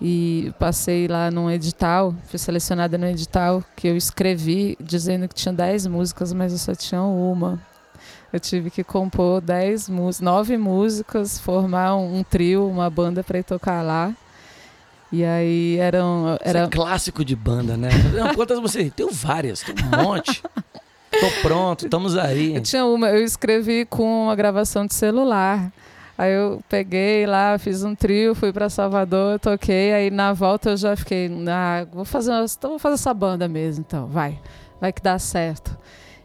e 0.00 0.52
passei 0.58 1.08
lá 1.08 1.30
num 1.30 1.50
edital, 1.50 2.14
fui 2.26 2.38
selecionada 2.38 2.98
no 2.98 3.06
edital 3.06 3.64
que 3.74 3.88
eu 3.88 3.96
escrevi 3.96 4.76
dizendo 4.80 5.26
que 5.26 5.34
tinha 5.34 5.52
10 5.54 5.86
músicas, 5.86 6.32
mas 6.32 6.52
eu 6.52 6.58
só 6.58 6.74
tinha 6.74 7.02
uma. 7.02 7.58
Eu 8.32 8.38
tive 8.38 8.70
que 8.70 8.84
compor 8.84 9.40
10 9.40 9.88
músicas, 9.88 10.20
nove 10.20 10.56
músicas, 10.58 11.38
formar 11.38 11.96
um, 11.96 12.18
um 12.18 12.22
trio, 12.22 12.68
uma 12.68 12.90
banda 12.90 13.24
para 13.24 13.38
ir 13.38 13.44
tocar 13.44 13.82
lá. 13.82 14.12
E 15.10 15.24
aí 15.24 15.78
eram 15.78 16.34
Isso 16.34 16.48
era 16.48 16.58
é 16.60 16.68
clássico 16.68 17.24
de 17.24 17.36
banda, 17.36 17.76
né? 17.76 17.88
Não, 18.12 18.34
quantas 18.34 18.58
você? 18.58 18.90
Tenho 18.90 19.10
várias, 19.10 19.62
tem 19.62 19.74
um 19.74 20.04
monte. 20.04 20.42
Tô 21.10 21.30
pronto, 21.40 21.86
estamos 21.86 22.16
aí. 22.16 22.56
Eu 22.56 22.60
tinha 22.60 22.84
uma, 22.84 23.08
eu 23.08 23.24
escrevi 23.24 23.86
com 23.86 24.24
uma 24.24 24.36
gravação 24.36 24.84
de 24.84 24.92
celular. 24.94 25.72
Aí 26.18 26.32
eu 26.32 26.62
peguei 26.68 27.26
lá, 27.26 27.58
fiz 27.58 27.84
um 27.84 27.94
trio, 27.94 28.34
fui 28.34 28.52
para 28.52 28.70
Salvador, 28.70 29.38
toquei. 29.38 29.92
Aí 29.92 30.10
na 30.10 30.32
volta 30.32 30.70
eu 30.70 30.76
já 30.76 30.96
fiquei, 30.96 31.30
ah, 31.48 31.86
vou 31.92 32.04
fazer, 32.04 32.32
então 32.56 32.70
vou 32.70 32.78
fazer 32.78 32.94
essa 32.94 33.12
banda 33.12 33.46
mesmo, 33.46 33.84
então, 33.86 34.06
vai, 34.06 34.40
vai 34.80 34.92
que 34.92 35.02
dá 35.02 35.18
certo. 35.18 35.76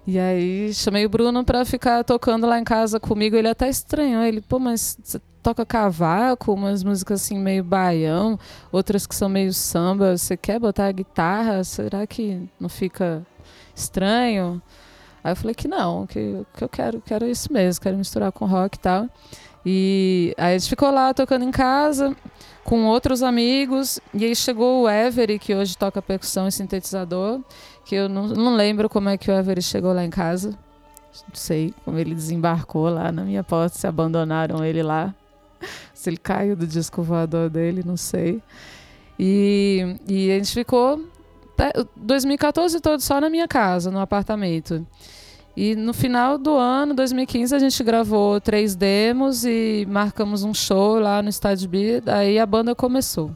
E 0.06 0.18
aí 0.18 0.74
chamei 0.74 1.06
o 1.06 1.10
Bruno 1.10 1.44
para 1.44 1.64
ficar 1.64 2.04
tocando 2.04 2.48
lá 2.48 2.58
em 2.58 2.64
casa 2.64 3.00
comigo. 3.00 3.36
Ele 3.36 3.48
até 3.48 3.70
estranhou, 3.70 4.24
ele, 4.24 4.42
pô, 4.42 4.58
mas 4.58 4.98
você 5.04 5.22
toca 5.44 5.66
cavaco, 5.66 6.54
umas 6.54 6.84
músicas 6.84 7.22
assim 7.22 7.38
meio 7.38 7.64
baião, 7.64 8.40
outras 8.72 9.06
que 9.06 9.16
são 9.16 9.30
meio 9.30 9.54
samba. 9.54 10.18
Você 10.18 10.36
quer 10.36 10.60
botar 10.60 10.88
a 10.88 10.92
guitarra? 10.92 11.64
Será 11.64 12.08
que 12.08 12.50
não 12.60 12.70
fica 12.70 13.26
estranho? 13.76 14.62
Aí 15.24 15.32
eu 15.34 15.36
falei 15.36 15.54
que 15.54 15.68
não, 15.68 16.08
que, 16.08 16.44
que 16.56 16.64
eu 16.64 16.70
quero, 16.70 17.02
quero 17.02 17.28
isso 17.28 17.54
mesmo, 17.54 17.82
quero 17.82 17.98
misturar 17.98 18.32
com 18.32 18.46
rock 18.46 18.78
e 18.78 18.80
tal. 18.80 19.08
E 19.66 20.34
aí 20.38 20.58
gente 20.58 20.70
ficou 20.70 20.92
lá 20.92 21.14
tocando 21.14 21.44
em 21.46 21.52
casa 21.52 22.16
com 22.64 22.86
outros 22.86 23.24
amigos, 23.24 24.00
e 24.14 24.26
aí 24.26 24.36
chegou 24.36 24.84
o 24.84 24.90
Every, 24.90 25.40
que 25.40 25.54
hoje 25.54 25.78
toca 25.78 26.02
percussão 26.02 26.48
e 26.48 26.52
sintetizador, 26.52 27.42
que 27.84 27.96
eu 27.96 28.08
não, 28.08 28.28
não 28.28 28.56
lembro 28.56 28.88
como 28.88 29.10
é 29.10 29.18
que 29.18 29.30
o 29.30 29.34
Every 29.34 29.62
chegou 29.62 29.94
lá 29.94 30.04
em 30.06 30.10
casa. 30.10 30.52
Não 31.28 31.36
sei 31.36 31.74
como 31.84 31.98
ele 31.98 32.16
desembarcou 32.16 32.88
lá 32.88 33.12
na 33.12 33.24
minha 33.24 33.44
porta, 33.44 33.78
se 33.78 33.86
abandonaram 33.86 34.64
ele 34.64 34.82
lá. 34.82 35.14
Se 35.94 36.10
ele 36.10 36.18
caiu 36.18 36.56
do 36.56 36.66
disco 36.66 37.04
voador 37.04 37.48
dele, 37.48 37.84
não 37.86 37.96
sei. 37.96 38.42
E, 39.20 39.98
e 40.08 40.32
a 40.32 40.36
gente 40.36 40.52
ficou 40.52 41.06
até 41.54 41.72
2014 41.96 42.80
todo 42.80 43.00
só 43.02 43.22
na 43.22 43.30
minha 43.30 43.48
casa, 43.48 43.92
no 43.92 44.00
apartamento. 44.00 44.86
E 45.56 45.76
no 45.76 45.94
final 45.94 46.38
do 46.38 46.56
ano, 46.56 46.94
2015, 46.94 47.54
a 47.54 47.60
gente 47.60 47.84
gravou 47.84 48.40
três 48.40 48.74
demos 48.76 49.44
e 49.44 49.86
marcamos 49.90 50.44
um 50.44 50.54
show 50.54 51.00
lá 51.00 51.22
no 51.22 51.30
Estádio 51.30 51.68
B. 51.68 52.02
Aí 52.06 52.40
a 52.40 52.46
banda 52.46 52.74
começou, 52.74 53.36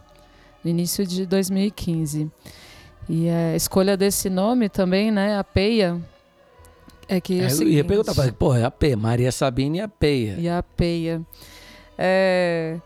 no 0.63 0.69
início 0.69 1.05
de 1.05 1.25
2015. 1.25 2.31
E 3.09 3.29
a 3.29 3.55
escolha 3.55 3.97
desse 3.97 4.29
nome 4.29 4.69
também, 4.69 5.11
né, 5.11 5.37
a 5.37 5.43
peia, 5.43 6.01
é 7.07 7.21
que 7.21 7.39
é, 7.39 7.45
eu 7.45 7.49
seguinte, 7.49 7.75
ia 7.75 7.83
perguntar, 7.83 8.13
é 8.57 8.63
a 8.63 8.71
P, 8.71 8.95
Maria 8.95 9.31
Sabine 9.31 9.77
e 9.77 9.81
a 9.81 9.87
peia. 9.87 10.35
E 10.39 10.49
a 10.49 10.63
peia. 10.63 11.21
É, 11.97 12.79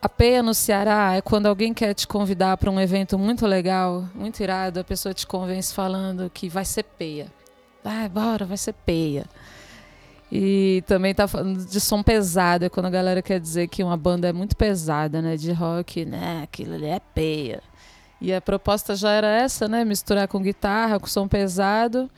a 0.00 0.08
peia 0.08 0.42
no 0.42 0.54
Ceará 0.54 1.14
é 1.16 1.20
quando 1.20 1.46
alguém 1.46 1.72
quer 1.72 1.94
te 1.94 2.06
convidar 2.06 2.56
para 2.56 2.70
um 2.70 2.80
evento 2.80 3.18
muito 3.18 3.46
legal, 3.46 4.04
muito 4.14 4.40
irado, 4.40 4.78
a 4.78 4.84
pessoa 4.84 5.14
te 5.14 5.26
convence 5.26 5.74
falando 5.74 6.30
que 6.32 6.48
vai 6.48 6.64
ser 6.64 6.84
peia. 6.84 7.37
Vai, 7.88 8.06
bora, 8.06 8.44
vai 8.44 8.58
ser 8.58 8.74
peia. 8.74 9.24
E 10.30 10.84
também 10.86 11.14
tá 11.14 11.26
falando 11.26 11.64
de 11.64 11.80
som 11.80 12.02
pesado, 12.02 12.66
é 12.66 12.68
quando 12.68 12.84
a 12.84 12.90
galera 12.90 13.22
quer 13.22 13.40
dizer 13.40 13.66
que 13.68 13.82
uma 13.82 13.96
banda 13.96 14.28
é 14.28 14.32
muito 14.32 14.54
pesada, 14.54 15.22
né? 15.22 15.38
De 15.38 15.50
rock, 15.52 16.04
né? 16.04 16.42
Aquilo 16.42 16.74
ali 16.74 16.84
é 16.84 17.00
peia. 17.14 17.62
E 18.20 18.30
a 18.30 18.42
proposta 18.42 18.94
já 18.94 19.10
era 19.12 19.26
essa, 19.28 19.66
né? 19.66 19.86
Misturar 19.86 20.28
com 20.28 20.38
guitarra, 20.42 21.00
com 21.00 21.06
som 21.06 21.26
pesado. 21.26 22.10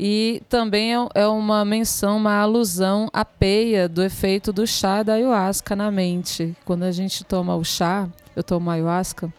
E 0.00 0.42
também 0.48 0.94
é, 0.94 1.06
é 1.16 1.26
uma 1.26 1.62
menção, 1.62 2.16
uma 2.16 2.38
alusão 2.38 3.10
à 3.12 3.22
peia 3.22 3.90
do 3.90 4.02
efeito 4.02 4.50
do 4.50 4.66
chá 4.66 5.02
da 5.02 5.12
ayahuasca 5.12 5.76
na 5.76 5.90
mente. 5.90 6.56
Quando 6.64 6.84
a 6.84 6.90
gente 6.90 7.22
toma 7.22 7.54
o 7.54 7.62
chá, 7.62 8.08
eu 8.34 8.42
tomo 8.42 8.70
ayahuasca, 8.70 9.30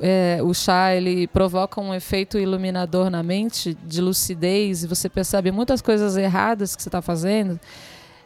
é, 0.00 0.38
o 0.42 0.52
chá 0.54 0.94
ele 0.94 1.26
provoca 1.26 1.80
um 1.80 1.94
efeito 1.94 2.38
iluminador 2.38 3.10
na 3.10 3.22
mente, 3.22 3.74
de 3.84 4.00
lucidez, 4.00 4.84
e 4.84 4.86
você 4.86 5.08
percebe 5.08 5.50
muitas 5.50 5.82
coisas 5.82 6.16
erradas 6.16 6.74
que 6.76 6.82
você 6.82 6.88
está 6.88 7.02
fazendo. 7.02 7.58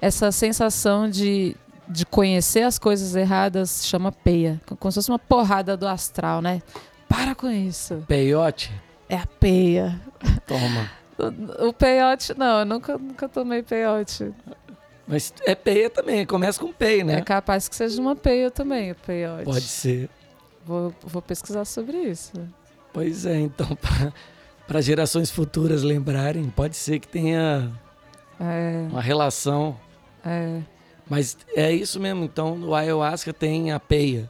Essa 0.01 0.31
sensação 0.31 1.09
de, 1.09 1.57
de 1.89 2.05
conhecer 2.05 2.63
as 2.63 2.79
coisas 2.79 3.17
erradas 3.17 3.87
chama 3.87 4.13
peia, 4.13 4.61
como 4.79 4.93
se 4.93 4.97
fosse 4.97 5.11
uma 5.11 5.19
porrada 5.19 5.77
do 5.77 5.87
astral, 5.87 6.43
né? 6.43 6.61
Para 7.09 7.35
com 7.35 7.51
isso. 7.51 8.05
Peiote? 8.07 8.73
É 9.09 9.17
a 9.17 9.27
peia. 9.27 10.01
Toma. 10.47 10.91
O, 11.19 11.69
o 11.69 11.73
peiote, 11.73 12.37
não, 12.37 12.59
eu 12.59 12.67
nunca, 12.67 12.99
nunca 12.99 13.27
tomei 13.27 13.63
peiote. 13.63 14.35
Mas 15.07 15.33
é 15.47 15.55
peia 15.55 15.89
também, 15.89 16.27
começa 16.27 16.61
com 16.61 16.71
peia, 16.71 17.05
né? 17.05 17.15
É 17.15 17.21
capaz 17.23 17.69
que 17.69 17.75
seja 17.75 17.99
uma 17.99 18.15
peia 18.15 18.51
também, 18.51 18.91
o 18.91 18.95
peiote. 18.95 19.45
Pode 19.45 19.63
ser. 19.63 20.11
Vou, 20.67 20.93
vou 21.03 21.23
pesquisar 21.23 21.65
sobre 21.65 21.97
isso. 21.97 22.33
Pois 22.93 23.25
é, 23.25 23.39
então, 23.39 23.67
para 24.67 24.81
gerações 24.81 25.31
futuras 25.31 25.83
lembrarem, 25.83 26.51
pode 26.51 26.77
ser 26.77 26.99
que 26.99 27.07
tenha 27.09 27.71
É, 28.41 28.87
uma 28.91 29.01
relação. 29.01 29.77
é. 30.25 30.61
Mas 31.09 31.37
é 31.55 31.73
isso 31.73 32.01
mesmo, 32.01 32.25
então 32.25 32.59
o 32.63 32.75
ayahuasca 32.75 33.33
tem 33.33 33.71
a 33.71 33.79
peia. 33.79 34.29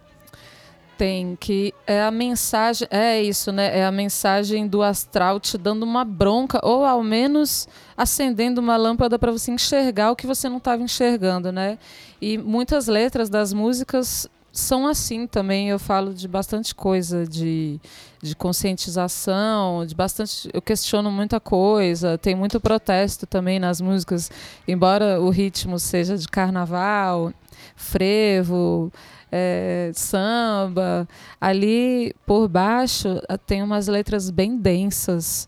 Tem 0.99 1.35
que 1.41 1.73
é 1.87 2.03
a 2.03 2.11
mensagem, 2.11 2.87
é 2.91 3.23
isso, 3.23 3.51
né? 3.51 3.79
É 3.79 3.85
a 3.87 3.91
mensagem 3.93 4.67
do 4.69 4.83
astral 4.83 5.41
te 5.41 5.57
dando 5.57 5.85
uma 5.85 6.05
bronca 6.05 6.61
ou 6.63 6.85
ao 6.85 7.03
menos 7.03 7.67
acendendo 7.97 8.61
uma 8.61 8.77
lâmpada 8.77 9.19
para 9.19 9.33
você 9.33 9.51
enxergar 9.51 10.11
o 10.11 10.17
que 10.17 10.27
você 10.27 10.51
não 10.51 10.59
estava 10.59 10.83
enxergando, 10.83 11.51
né? 11.51 11.79
E 12.21 12.37
muitas 12.37 12.89
letras 12.89 13.31
das 13.31 13.55
músicas 13.55 14.29
são 14.57 14.87
assim 14.87 15.27
também. 15.27 15.69
Eu 15.69 15.79
falo 15.79 16.15
de 16.15 16.27
bastante 16.27 16.75
coisa 16.75 17.27
de, 17.27 17.79
de 18.23 18.35
conscientização, 18.35 19.85
de 19.85 19.95
bastante. 19.95 20.49
Eu 20.53 20.63
questiono 20.63 21.11
muita 21.11 21.39
coisa. 21.39 22.17
Tem 22.19 22.35
muito 22.35 22.59
protesto 22.59 23.27
também 23.27 23.59
nas 23.59 23.81
músicas, 23.81 24.31
embora 24.67 25.21
o 25.21 25.31
ritmo 25.31 25.79
seja 25.79 26.17
de 26.17 26.27
carnaval, 26.27 27.33
frevo 27.77 28.91
é, 29.31 29.91
samba. 29.95 31.07
Ali 31.41 32.15
por 32.25 32.49
baixo 32.49 33.21
ah, 33.29 33.37
tem 33.37 33.63
umas 33.63 33.87
letras 33.89 34.31
bem 34.31 34.57
densas, 34.57 35.47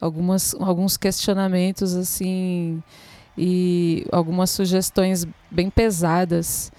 algumas, 0.00 0.54
alguns 0.60 0.96
questionamentos 0.96 1.94
assim 1.94 2.82
e 3.36 4.06
algumas 4.12 4.50
sugestões 4.50 5.26
bem 5.50 5.68
pesadas 5.68 6.70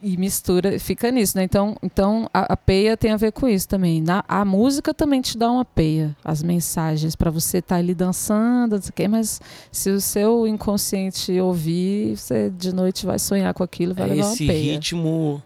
e 0.00 0.16
mistura, 0.16 0.78
fica 0.78 1.10
nisso, 1.10 1.36
né? 1.36 1.42
Então, 1.44 1.76
então 1.82 2.28
a, 2.32 2.52
a 2.52 2.56
peia 2.56 2.96
tem 2.96 3.12
a 3.12 3.16
ver 3.16 3.32
com 3.32 3.48
isso 3.48 3.68
também. 3.68 4.00
Na, 4.00 4.24
a 4.28 4.44
música 4.44 4.94
também 4.94 5.20
te 5.20 5.36
dá 5.36 5.50
uma 5.50 5.64
peia, 5.64 6.16
as 6.24 6.42
mensagens 6.42 7.16
para 7.16 7.30
você 7.30 7.58
estar 7.58 7.76
tá 7.76 7.78
ali 7.78 7.94
dançando, 7.94 8.76
não 8.76 8.82
sei 8.82 8.90
o 8.90 8.92
quê, 8.92 9.08
mas 9.08 9.40
se 9.72 9.90
o 9.90 10.00
seu 10.00 10.46
inconsciente 10.46 11.38
ouvir, 11.40 12.16
você 12.16 12.50
de 12.50 12.72
noite 12.72 13.04
vai 13.04 13.18
sonhar 13.18 13.52
com 13.54 13.62
aquilo, 13.62 13.94
vai 13.94 14.08
é 14.10 14.14
levar 14.14 14.32
esse 14.32 14.44
uma 14.44 14.52
peia. 14.52 14.72
ritmo 14.72 15.42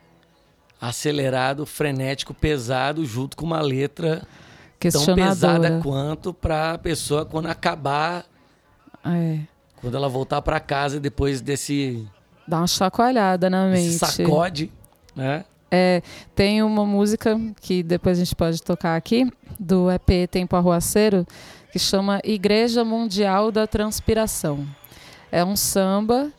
acelerado, 0.81 1.65
frenético, 1.65 2.35
pesado, 2.35 3.05
junto 3.07 3.37
com 3.37 3.47
uma 3.47 3.61
letra 3.61 4.27
tão 4.91 5.15
pesada 5.15 5.81
quanto 5.83 6.35
para 6.35 6.73
a 6.73 6.79
pessoa 6.79 7.25
quando 7.25 7.47
acabar, 7.47 8.27
É. 9.05 9.38
quando 9.77 9.97
ela 9.97 10.09
voltar 10.09 10.43
para 10.43 10.59
casa 10.59 10.99
depois 10.99 11.41
desse, 11.41 12.05
Dá 12.46 12.59
uma 12.59 12.66
chacoalhada 12.66 13.48
na 13.48 13.66
mente. 13.66 13.92
sacode, 13.92 14.72
né? 15.14 15.44
É, 15.70 16.02
tem 16.35 16.62
uma 16.62 16.85
música 16.85 17.40
que 17.61 17.83
depois 17.83 18.18
a 18.18 18.24
gente 18.24 18.37
pode 18.37 18.62
tocar 18.62 18.94
aqui, 18.94 19.26
do 19.59 19.90
EP 19.90 20.28
Tempo 20.31 20.55
Arruaceiro, 20.55 21.26
que 21.72 21.78
chama 21.78 22.20
Igreja 22.22 22.85
Mundial 22.85 23.50
da 23.50 23.66
Transpiração. 23.66 24.66
É 25.31 25.42
um 25.42 25.57
samba 25.57 26.31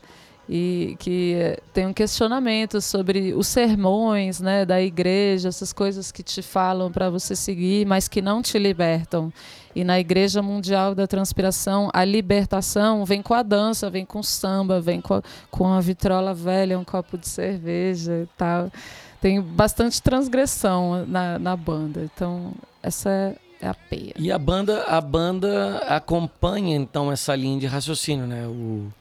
e 0.47 0.95
que 0.99 1.33
eh, 1.35 1.59
tem 1.73 1.87
um 1.87 1.93
questionamento 1.93 2.81
sobre 2.81 3.33
os 3.33 3.47
sermões 3.47 4.39
né, 4.39 4.65
da 4.65 4.81
igreja, 4.81 5.49
essas 5.49 5.71
coisas 5.73 6.11
que 6.11 6.21
te 6.21 6.41
falam 6.41 6.91
para 6.91 7.09
você 7.09 7.35
seguir, 7.35 7.87
mas 7.87 8.07
que 8.07 8.21
não 8.21 8.41
te 8.41 8.59
libertam. 8.59 9.33
E 9.75 9.83
na 9.83 9.99
Igreja 9.99 10.41
Mundial 10.41 10.93
da 10.93 11.07
Transpiração, 11.07 11.89
a 11.93 12.05
libertação 12.05 13.03
vem 13.05 13.21
com 13.21 13.33
a 13.33 13.41
dança, 13.41 13.89
vem 13.89 14.05
com 14.05 14.19
o 14.19 14.23
samba, 14.23 14.79
vem 14.79 15.01
com 15.01 15.15
a, 15.15 15.23
com 15.49 15.67
a 15.67 15.79
vitrola 15.81 16.33
velha, 16.33 16.77
um 16.77 16.83
copo 16.83 17.17
de 17.17 17.27
cerveja 17.27 18.13
e 18.23 18.27
tal. 18.37 18.71
Tem 19.19 19.41
bastante 19.41 20.01
transgressão 20.01 21.05
na, 21.07 21.39
na 21.39 21.55
banda. 21.55 22.03
Então, 22.13 22.53
essa 22.83 23.09
é, 23.09 23.35
é 23.61 23.67
a 23.67 23.73
peia. 23.73 24.13
E 24.17 24.31
a 24.31 24.37
banda, 24.37 24.83
a 24.83 24.99
banda 25.01 25.77
acompanha 25.87 26.75
então 26.75 27.11
essa 27.11 27.35
linha 27.35 27.59
de 27.59 27.65
raciocínio, 27.65 28.27
né? 28.27 28.45
O 28.45 28.91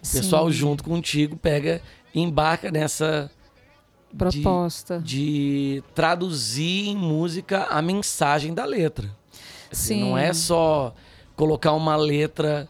pessoal 0.00 0.46
Sim, 0.50 0.52
junto 0.56 0.82
contigo 0.82 1.36
pega, 1.36 1.80
embarca 2.14 2.70
nessa 2.70 3.30
de- 4.10 4.16
Proposta. 4.16 5.00
de 5.00 5.82
traduzir 5.94 6.88
em 6.88 6.96
música 6.96 7.64
a 7.64 7.82
mensagem 7.82 8.54
da 8.54 8.64
letra. 8.64 9.10
Sim. 9.70 10.00
Não 10.00 10.18
é 10.18 10.32
só 10.32 10.94
colocar 11.36 11.72
uma 11.72 11.94
letra 11.96 12.68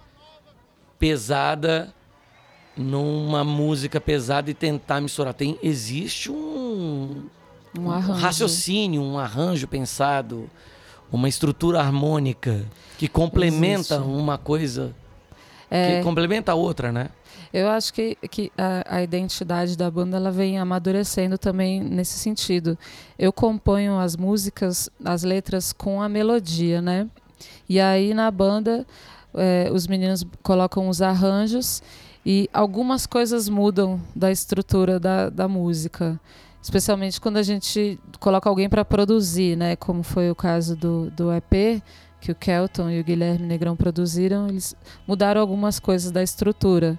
pesada 0.98 1.92
numa 2.76 3.42
música 3.44 4.00
pesada 4.00 4.50
e 4.50 4.54
tentar 4.54 5.00
misturar. 5.00 5.34
Tem, 5.34 5.58
existe 5.62 6.30
um, 6.30 7.24
Um 7.78 7.90
arranjo. 7.90 8.20
raciocínio, 8.20 9.02
um 9.02 9.18
arranjo 9.18 9.66
pensado, 9.66 10.48
uma 11.10 11.28
estrutura 11.28 11.80
harmônica 11.80 12.64
que 12.98 13.08
complementa 13.08 13.94
Existe. 13.96 14.08
uma 14.10 14.38
coisa, 14.38 14.94
É, 15.70 15.98
que 15.98 16.04
complementa 16.04 16.52
a 16.52 16.54
outra, 16.54 16.92
né? 16.92 17.10
Eu 17.52 17.68
acho 17.68 17.92
que, 17.92 18.16
que 18.30 18.52
a, 18.56 18.96
a 18.96 19.02
identidade 19.02 19.76
da 19.76 19.90
banda 19.90 20.16
ela 20.16 20.30
vem 20.30 20.58
amadurecendo 20.58 21.38
também 21.38 21.80
nesse 21.80 22.18
sentido. 22.18 22.76
Eu 23.18 23.32
componho 23.32 23.98
as 23.98 24.16
músicas, 24.16 24.90
as 25.04 25.22
letras 25.22 25.72
com 25.72 26.02
a 26.02 26.08
melodia, 26.08 26.82
né? 26.82 27.08
E 27.68 27.80
aí 27.80 28.12
na 28.14 28.30
banda 28.30 28.86
eh, 29.34 29.70
os 29.72 29.86
meninos 29.86 30.24
colocam 30.42 30.88
os 30.88 31.00
arranjos 31.00 31.82
e 32.24 32.48
algumas 32.52 33.06
coisas 33.06 33.48
mudam 33.48 34.00
da 34.14 34.30
estrutura 34.30 35.00
da, 35.00 35.30
da 35.30 35.48
música. 35.48 36.20
Especialmente 36.60 37.20
quando 37.20 37.38
a 37.38 37.42
gente 37.42 37.98
coloca 38.20 38.48
alguém 38.48 38.68
para 38.68 38.84
produzir, 38.84 39.56
né? 39.56 39.76
Como 39.76 40.02
foi 40.02 40.30
o 40.30 40.34
caso 40.34 40.76
do, 40.76 41.10
do 41.10 41.32
EP, 41.32 41.82
que 42.20 42.32
o 42.32 42.34
Kelton 42.34 42.90
e 42.90 43.00
o 43.00 43.04
Guilherme 43.04 43.46
Negrão 43.46 43.76
produziram, 43.76 44.48
eles 44.48 44.74
mudaram 45.06 45.40
algumas 45.40 45.78
coisas 45.78 46.10
da 46.10 46.22
estrutura. 46.22 46.98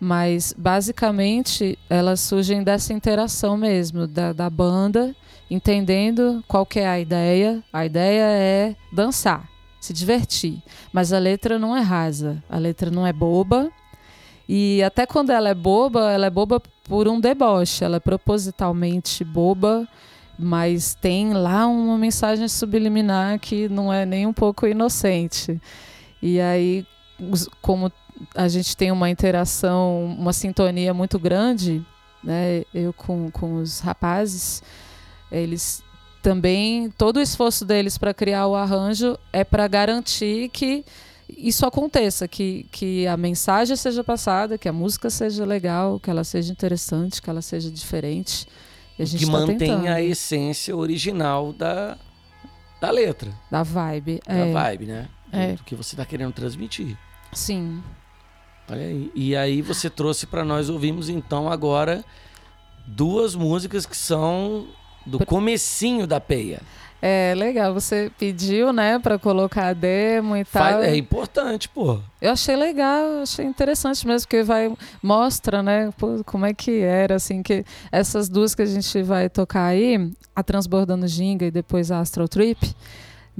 Mas, 0.00 0.54
basicamente, 0.56 1.78
elas 1.90 2.20
surgem 2.20 2.62
dessa 2.62 2.94
interação 2.94 3.54
mesmo, 3.54 4.06
da, 4.06 4.32
da 4.32 4.48
banda, 4.48 5.14
entendendo 5.50 6.42
qual 6.48 6.64
que 6.64 6.80
é 6.80 6.88
a 6.88 6.98
ideia. 6.98 7.62
A 7.70 7.84
ideia 7.84 8.24
é 8.24 8.76
dançar, 8.90 9.46
se 9.78 9.92
divertir. 9.92 10.62
Mas 10.90 11.12
a 11.12 11.18
letra 11.18 11.58
não 11.58 11.76
é 11.76 11.80
rasa, 11.80 12.42
a 12.48 12.56
letra 12.56 12.90
não 12.90 13.06
é 13.06 13.12
boba. 13.12 13.70
E 14.48 14.82
até 14.82 15.04
quando 15.04 15.30
ela 15.30 15.50
é 15.50 15.54
boba, 15.54 16.10
ela 16.10 16.26
é 16.26 16.30
boba 16.30 16.62
por 16.84 17.06
um 17.06 17.20
deboche, 17.20 17.84
ela 17.84 17.98
é 17.98 18.00
propositalmente 18.00 19.22
boba, 19.22 19.86
mas 20.38 20.94
tem 20.94 21.34
lá 21.34 21.66
uma 21.66 21.98
mensagem 21.98 22.48
subliminar 22.48 23.38
que 23.38 23.68
não 23.68 23.92
é 23.92 24.06
nem 24.06 24.26
um 24.26 24.32
pouco 24.32 24.66
inocente. 24.66 25.60
E 26.22 26.40
aí, 26.40 26.86
como 27.62 27.92
a 28.34 28.48
gente 28.48 28.76
tem 28.76 28.90
uma 28.90 29.10
interação, 29.10 30.04
uma 30.18 30.32
sintonia 30.32 30.92
muito 30.92 31.18
grande, 31.18 31.84
né? 32.22 32.62
Eu 32.74 32.92
com, 32.92 33.30
com 33.30 33.56
os 33.56 33.80
rapazes, 33.80 34.62
eles 35.30 35.82
também 36.22 36.90
todo 36.90 37.16
o 37.16 37.20
esforço 37.20 37.64
deles 37.64 37.96
para 37.96 38.12
criar 38.12 38.46
o 38.46 38.54
arranjo 38.54 39.18
é 39.32 39.42
para 39.42 39.66
garantir 39.66 40.50
que 40.50 40.84
isso 41.36 41.64
aconteça, 41.64 42.26
que, 42.26 42.66
que 42.70 43.06
a 43.06 43.16
mensagem 43.16 43.76
seja 43.76 44.02
passada, 44.02 44.58
que 44.58 44.68
a 44.68 44.72
música 44.72 45.08
seja 45.08 45.44
legal, 45.44 45.98
que 46.00 46.10
ela 46.10 46.24
seja 46.24 46.52
interessante, 46.52 47.22
que 47.22 47.30
ela 47.30 47.40
seja 47.40 47.70
diferente. 47.70 48.46
E 48.98 49.02
a 49.02 49.06
gente 49.06 49.24
que 49.24 49.26
tá 49.26 49.32
mantenha 49.32 49.56
tentando. 49.56 49.86
a 49.86 50.02
essência 50.02 50.76
original 50.76 51.52
da, 51.52 51.96
da 52.80 52.90
letra, 52.90 53.32
da 53.50 53.62
vibe. 53.62 54.20
da 54.26 54.34
é, 54.34 54.52
vibe, 54.52 54.86
né? 54.86 55.08
É. 55.32 55.52
Do 55.52 55.62
que 55.62 55.74
você 55.74 55.94
está 55.94 56.04
querendo 56.04 56.32
transmitir. 56.32 56.96
Sim. 57.32 57.82
Olha 58.70 58.86
aí. 58.86 59.10
E 59.14 59.34
aí 59.34 59.62
você 59.62 59.90
trouxe 59.90 60.26
para 60.26 60.44
nós 60.44 60.68
ouvirmos 60.70 61.08
então 61.08 61.50
agora 61.50 62.04
duas 62.86 63.34
músicas 63.34 63.84
que 63.84 63.96
são 63.96 64.66
do 65.04 65.24
comecinho 65.24 66.06
da 66.06 66.20
peia. 66.20 66.60
É 67.02 67.32
legal, 67.34 67.72
você 67.72 68.12
pediu, 68.18 68.74
né, 68.74 68.98
para 68.98 69.18
colocar 69.18 69.68
a 69.68 69.72
demo 69.72 70.36
e 70.36 70.44
tal. 70.44 70.82
É 70.82 70.94
importante, 70.94 71.66
pô. 71.66 71.98
Eu 72.20 72.32
achei 72.32 72.54
legal, 72.54 73.22
achei 73.22 73.44
interessante 73.46 74.06
mesmo, 74.06 74.28
porque 74.28 74.42
vai 74.42 74.70
mostra, 75.02 75.62
né, 75.62 75.90
pô, 75.96 76.22
como 76.26 76.44
é 76.44 76.52
que 76.52 76.80
era, 76.80 77.14
assim, 77.14 77.42
que 77.42 77.64
essas 77.90 78.28
duas 78.28 78.54
que 78.54 78.60
a 78.60 78.66
gente 78.66 79.02
vai 79.02 79.30
tocar 79.30 79.64
aí, 79.64 80.12
a 80.36 80.42
Transbordando 80.42 81.08
Ginga 81.08 81.46
e 81.46 81.50
depois 81.50 81.90
a 81.90 82.00
Astral 82.00 82.28
Trip, 82.28 82.76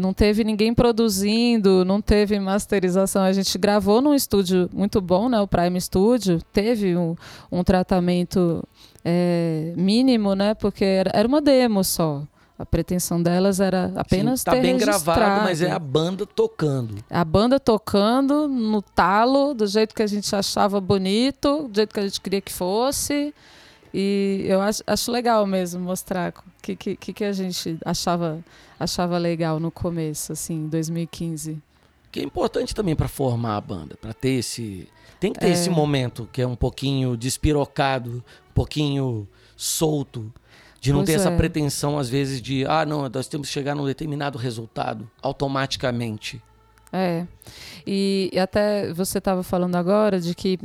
não 0.01 0.13
teve 0.13 0.43
ninguém 0.43 0.75
produzindo, 0.75 1.85
não 1.85 2.01
teve 2.01 2.41
masterização. 2.41 3.23
A 3.23 3.33
gente 3.33 3.57
gravou 3.59 4.01
num 4.01 4.15
estúdio 4.15 4.69
muito 4.73 5.01
bom, 5.01 5.29
né, 5.29 5.41
o 5.41 5.47
Prime 5.47 5.81
Studio, 5.81 6.41
teve 6.53 6.97
um, 6.97 7.15
um 7.53 7.63
tratamento 7.63 8.67
é, 9.05 9.73
mínimo, 9.77 10.35
né, 10.35 10.55
porque 10.55 10.85
era, 10.85 11.11
era 11.15 11.29
uma 11.29 11.41
demo 11.41 11.85
só. 11.85 12.23
A 12.59 12.67
pretensão 12.67 13.23
delas 13.23 13.59
era 13.59 13.91
apenas 13.97 14.41
Sim, 14.41 14.45
tá 14.45 14.53
ter 14.53 14.61
bem 14.61 14.73
registrado. 14.75 15.05
gravado, 15.05 15.45
mas 15.45 15.63
é 15.63 15.71
a 15.71 15.79
banda 15.79 16.27
tocando. 16.27 16.97
A 17.09 17.25
banda 17.25 17.59
tocando 17.59 18.47
no 18.49 18.83
talo, 18.83 19.55
do 19.55 19.67
jeito 19.67 19.95
que 19.95 20.03
a 20.03 20.07
gente 20.07 20.37
achava 20.37 20.79
bonito, 20.79 21.69
do 21.69 21.75
jeito 21.75 21.95
que 21.95 22.01
a 22.01 22.03
gente 22.03 22.21
queria 22.21 22.43
que 22.43 22.53
fosse. 22.53 23.35
E 23.93 24.45
eu 24.47 24.61
acho, 24.61 24.83
acho 24.87 25.11
legal 25.11 25.47
mesmo 25.47 25.81
mostrar 25.81 26.33
o 26.33 26.43
que, 26.63 26.77
que, 26.97 27.13
que 27.13 27.25
a 27.25 27.33
gente 27.33 27.79
achava, 27.85 28.39
achava 28.79 29.19
legal 29.19 29.59
no 29.59 29.71
começo, 29.71 30.33
assim, 30.33 30.55
em 30.55 30.69
2015. 30.69 31.59
Que 32.13 32.21
é 32.21 32.23
importante 32.25 32.75
também 32.75 32.95
para 32.97 33.09
formar 33.09 33.57
a 33.57 33.61
banda, 33.61 33.97
para 34.01 34.13
ter 34.13 34.31
esse. 34.31 34.89
Tem 35.19 35.33
que 35.33 35.39
ter 35.41 35.49
É. 35.49 35.51
esse 35.51 35.69
momento 35.71 36.29
que 36.33 36.41
é 36.41 36.47
um 36.47 36.57
pouquinho 36.57 37.17
despirocado, 37.17 38.25
um 38.51 38.53
pouquinho 38.55 39.29
solto. 39.57 40.33
De 40.81 40.93
não 40.93 41.01
Pois 41.01 41.11
ter 41.11 41.17
essa 41.17 41.29
é. 41.29 41.37
pretensão, 41.37 41.99
às 41.99 42.09
vezes, 42.09 42.41
de, 42.41 42.65
ah, 42.67 42.87
não, 42.87 43.07
nós 43.07 43.29
temos 43.29 43.49
que 43.49 43.53
chegar 43.53 43.75
num 43.75 43.85
determinado 43.85 44.39
resultado 44.39 45.09
automaticamente. 45.23 46.41
É. 46.93 47.27
E, 47.87 48.31
e 48.33 48.39
até 48.39 48.93
você 48.95 49.19
estava 49.19 49.43
falando 49.43 49.77
agora 49.77 50.19
de 50.19 50.35
que 50.35 50.59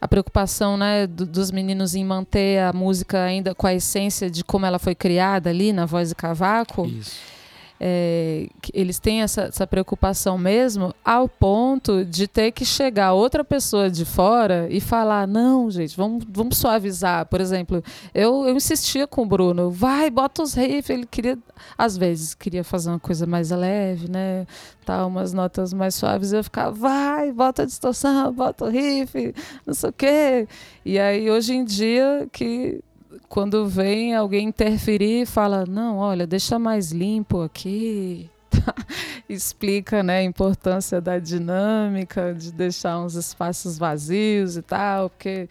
a 0.00 0.08
preocupação 0.08 0.76
né, 0.76 1.06
do- 1.06 1.26
dos 1.26 1.50
meninos 1.50 1.94
em 1.94 2.04
manter 2.04 2.60
a 2.60 2.72
música 2.72 3.22
ainda 3.22 3.54
com 3.54 3.66
a 3.66 3.74
essência 3.74 4.30
de 4.30 4.42
como 4.44 4.66
ela 4.66 4.78
foi 4.78 4.94
criada 4.94 5.50
ali 5.50 5.72
na 5.72 5.86
voz 5.86 6.08
de 6.10 6.14
cavaco. 6.14 6.86
Isso. 6.86 7.35
É, 7.78 8.48
eles 8.72 8.98
têm 8.98 9.22
essa, 9.22 9.42
essa 9.42 9.66
preocupação 9.66 10.38
mesmo 10.38 10.94
ao 11.04 11.28
ponto 11.28 12.04
de 12.04 12.26
ter 12.26 12.50
que 12.52 12.64
chegar 12.64 13.12
outra 13.12 13.44
pessoa 13.44 13.90
de 13.90 14.04
fora 14.04 14.66
e 14.70 14.80
falar 14.80 15.26
não 15.26 15.70
gente 15.70 15.96
vamos, 15.96 16.24
vamos 16.28 16.56
suavizar. 16.56 17.26
Por 17.26 17.40
exemplo 17.40 17.82
eu, 18.14 18.46
eu 18.46 18.56
insistia 18.56 19.06
com 19.06 19.22
o 19.22 19.26
Bruno 19.26 19.70
vai 19.70 20.10
bota 20.10 20.42
os 20.42 20.54
riffs. 20.54 20.90
Ele 20.90 21.06
queria 21.06 21.38
às 21.76 21.96
vezes 21.96 22.34
queria 22.34 22.64
fazer 22.64 22.90
uma 22.90 23.00
coisa 23.00 23.26
mais 23.26 23.50
leve 23.50 24.10
né 24.10 24.46
tal 24.84 25.08
umas 25.08 25.32
notas 25.32 25.72
mais 25.72 25.94
suaves. 25.94 26.32
Eu 26.32 26.42
ficava 26.42 26.70
vai 26.72 27.32
bota 27.32 27.62
a 27.62 27.66
distorção 27.66 28.32
bota 28.32 28.64
o 28.64 28.68
riff 28.68 29.34
não 29.66 29.74
sei 29.74 29.90
o 29.90 29.92
quê. 29.92 30.48
E 30.84 30.98
aí 30.98 31.30
hoje 31.30 31.54
em 31.54 31.64
dia 31.64 32.28
que 32.32 32.80
quando 33.28 33.66
vem 33.66 34.14
alguém 34.14 34.48
interferir 34.48 35.22
e 35.22 35.26
fala, 35.26 35.64
não, 35.66 35.98
olha, 35.98 36.26
deixa 36.26 36.58
mais 36.58 36.92
limpo 36.92 37.42
aqui. 37.42 38.30
Explica 39.28 40.02
né, 40.02 40.18
a 40.18 40.22
importância 40.22 41.00
da 41.00 41.18
dinâmica, 41.18 42.32
de 42.34 42.52
deixar 42.52 42.98
uns 42.98 43.14
espaços 43.14 43.76
vazios 43.78 44.56
e 44.56 44.62
tal, 44.62 45.10
porque. 45.10 45.48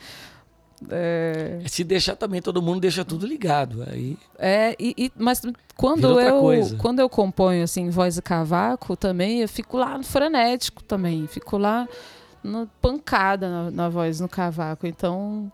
É, 0.90 1.60
Se 1.68 1.84
deixar 1.84 2.16
também, 2.16 2.42
todo 2.42 2.62
mundo 2.62 2.80
deixa 2.80 3.04
tudo 3.06 3.26
ligado. 3.26 3.84
Aí 3.90 4.18
é, 4.38 4.76
e, 4.80 4.94
e- 4.98 5.12
mas 5.18 5.42
quando 5.76 6.20
eu, 6.20 6.40
coisa. 6.42 6.76
quando 6.78 7.00
eu 7.00 7.10
componho 7.10 7.64
assim, 7.64 7.90
voz 7.90 8.18
e 8.18 8.22
cavaco 8.22 8.96
também, 8.96 9.40
eu 9.42 9.48
fico 9.50 9.78
lá 9.78 9.98
no 9.98 10.04
frenético 10.04 10.84
também, 10.84 11.28
fico 11.28 11.58
lá 11.58 11.88
na 12.44 12.68
pancada 12.82 13.50
na, 13.50 13.72
na 13.72 13.90
voz 13.90 14.20
no 14.20 14.28
cavaco. 14.30 14.86
Então. 14.86 15.52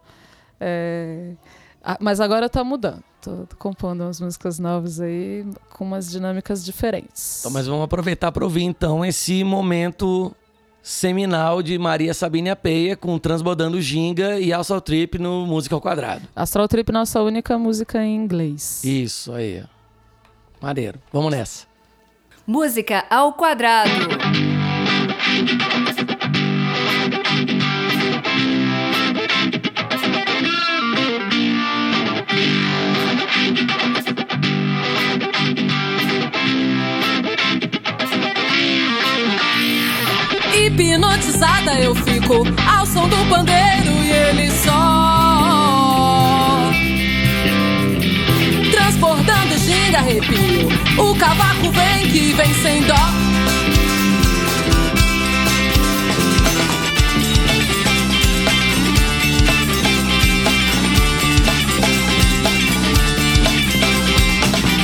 é, 0.59 1.33
mas 1.99 2.19
agora 2.19 2.49
tá 2.49 2.63
mudando. 2.63 3.03
Tô, 3.21 3.47
compondo 3.59 4.01
umas 4.01 4.19
músicas 4.19 4.57
novas 4.57 4.99
aí 4.99 5.45
com 5.69 5.85
umas 5.85 6.09
dinâmicas 6.09 6.65
diferentes. 6.65 7.39
Então, 7.39 7.51
mas 7.51 7.67
vamos 7.67 7.83
aproveitar 7.83 8.31
para 8.31 8.43
ouvir 8.43 8.63
então 8.63 9.05
esse 9.05 9.43
momento 9.43 10.35
seminal 10.81 11.61
de 11.61 11.77
Maria 11.77 12.13
Sabine 12.13 12.49
Apeia 12.49 12.95
com 12.95 13.17
Transbordando 13.19 13.79
Ginga 13.79 14.39
e 14.39 14.51
Alça 14.51 14.79
Trip 14.81 15.19
no 15.19 15.45
Música 15.45 15.75
ao 15.75 15.81
Quadrado. 15.81 16.27
Astral 16.35 16.67
Trip, 16.67 16.91
nossa 16.91 17.21
única 17.21 17.57
música 17.57 18.03
em 18.03 18.15
inglês. 18.15 18.83
Isso 18.83 19.31
aí. 19.31 19.63
Maneiro. 20.59 20.99
Vamos 21.11 21.31
nessa. 21.31 21.65
Música 22.45 23.05
ao 23.09 23.33
quadrado. 23.33 23.91
Eu 41.79 41.95
fico 41.95 42.43
ao 42.69 42.85
som 42.85 43.07
do 43.07 43.17
pandeiro 43.27 43.91
e 44.03 44.11
ele 44.11 44.51
só. 44.51 44.71
Transbordando 48.71 49.57
ginga, 49.57 49.99
arrepio. 49.99 50.69
O 50.97 51.15
cavaco 51.15 51.71
vem 51.71 52.11
que 52.11 52.33
vem 52.33 52.53
sem 52.61 52.83
dó. 52.83 52.95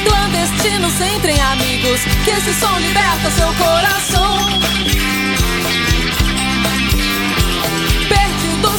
Clandestinos 0.03 0.99
entrem 1.01 1.39
amigos 1.41 2.01
Que 2.23 2.31
esse 2.31 2.53
som 2.53 2.77
liberta 2.79 3.29
seu 3.31 3.53
coração 3.53 4.66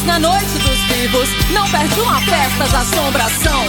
na 0.09 0.19
noite 0.19 0.59
dos 0.59 0.79
vivos, 0.85 1.29
não 1.51 1.69
perde 1.69 2.01
uma 2.01 2.19
festa 2.23 2.65
de 2.65 2.77
assombração. 2.77 3.63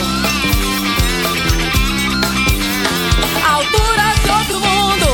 Altura 3.45 4.13
de 4.23 4.31
outro 4.31 4.59
mundo, 4.61 5.07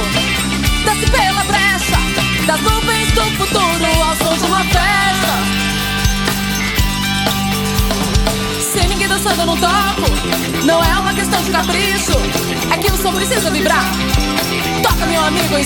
desce 0.86 1.12
pela 1.12 1.44
brecha 1.46 1.98
das 2.46 2.62
nuvens 2.62 3.12
do 3.14 3.24
futuro 3.38 4.04
ao 4.04 4.16
som 4.18 4.38
de 4.38 4.46
uma 4.46 4.64
festa. 4.66 5.36
Sem 8.72 8.88
ninguém 8.88 9.08
dançando 9.08 9.42
eu 9.42 9.46
não 9.48 9.58
toco, 9.58 10.64
não 10.64 10.84
é 10.84 11.00
uma 11.00 11.14
questão 11.16 11.42
de 11.42 11.50
capricho, 11.50 12.14
é 12.72 12.78
que 12.78 12.92
o 12.92 12.98
som 12.98 13.12
precisa 13.12 13.50
vibrar. 13.50 13.84
Toca, 14.84 15.08
meu 15.08 15.26
amigo, 15.26 15.58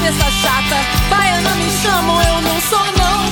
cabeça 0.00 0.30
chata. 0.30 0.76
Baiana 1.10 1.54
me 1.56 1.70
chamam, 1.70 2.22
eu 2.22 2.40
não 2.40 2.60
sou 2.60 2.84
não. 2.98 3.30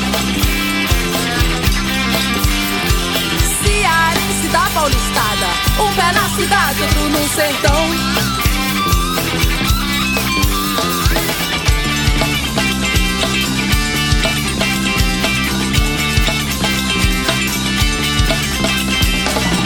Cearense 3.62 4.48
da 4.52 4.70
Paulistada, 4.74 5.46
um 5.80 5.94
pé 5.94 6.12
na 6.12 6.28
cidade, 6.36 6.82
outro 6.82 7.08
no 7.08 7.28
sertão. 7.28 7.88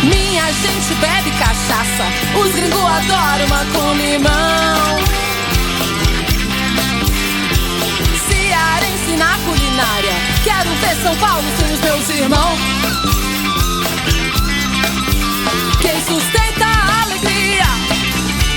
Minha 0.04 0.52
gente 0.52 0.94
bebe 0.94 1.30
cachaça, 1.32 2.04
os 2.40 2.54
gringos 2.54 2.80
adoram 2.80 3.46
uma 3.46 3.64
com 3.72 3.94
limão. 3.94 5.21
Na 9.18 9.36
culinária, 9.44 10.12
quero 10.42 10.70
ver 10.76 10.96
São 11.02 11.14
Paulo 11.16 11.44
sem 11.58 11.72
os 11.74 11.80
meus 11.80 12.08
irmãos. 12.08 12.58
Quem 15.82 16.00
sustenta 16.00 16.64
a 16.64 17.02
alegria 17.02 17.64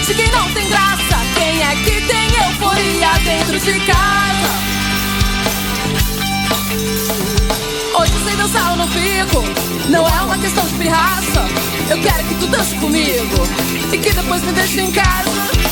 de 0.05 0.13
quem 0.13 0.31
não 0.31 0.49
tem 0.53 0.69
graça? 0.69 1.17
Quem 1.35 1.61
é 1.61 1.75
que 1.75 2.01
tem 2.07 2.35
euforia 2.37 3.11
dentro 3.25 3.59
de 3.59 3.79
casa? 3.85 4.49
Hoje 7.99 8.13
sem 8.25 8.37
dançar 8.37 8.71
eu 8.71 8.77
não 8.77 8.87
fico. 8.87 9.43
Não 9.89 10.07
é 10.07 10.21
uma 10.21 10.37
questão 10.37 10.65
de 10.65 10.73
pirraça. 10.75 11.45
Eu 11.89 12.01
quero 12.01 12.23
que 12.23 12.35
tu 12.35 12.47
dance 12.47 12.75
comigo 12.75 13.47
e 13.91 13.97
que 13.97 14.13
depois 14.13 14.41
me 14.41 14.53
deixe 14.53 14.79
em 14.81 14.91
casa. 14.91 15.64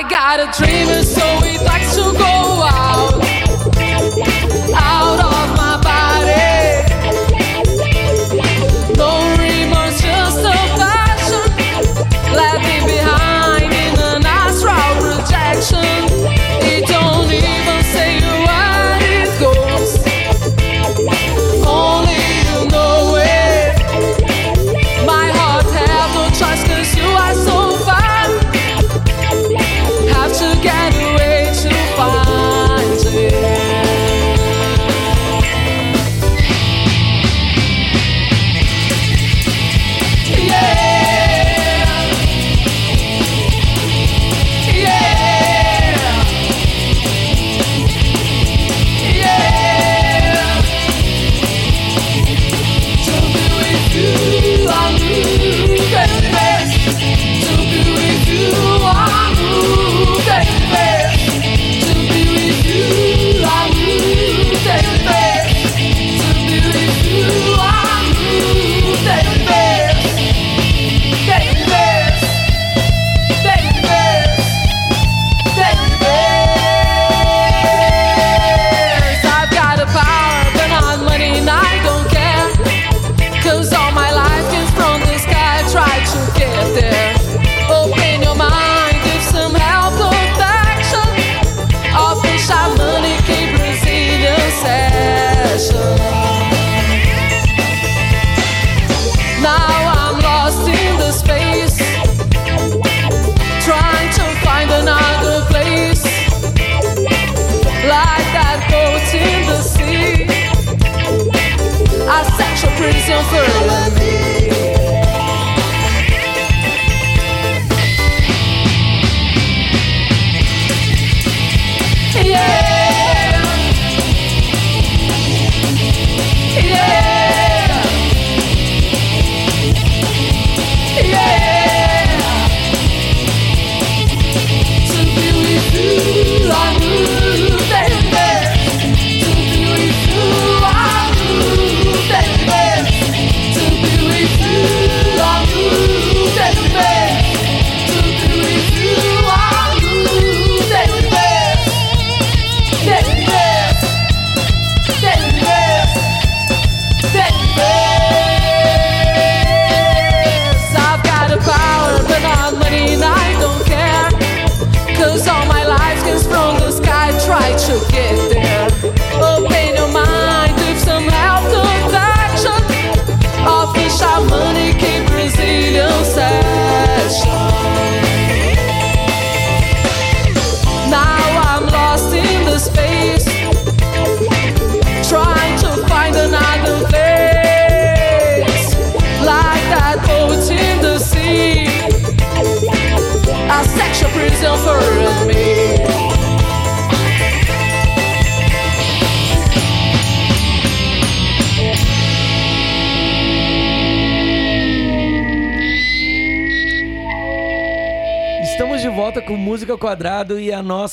I 0.00 0.08
got 0.08 0.40
a 0.40 0.46
dream, 0.56 0.88
and 0.88 1.06
so 1.06 1.20
we'd 1.42 1.60
like 1.60 1.86
to 1.92 2.18
go 2.18 2.29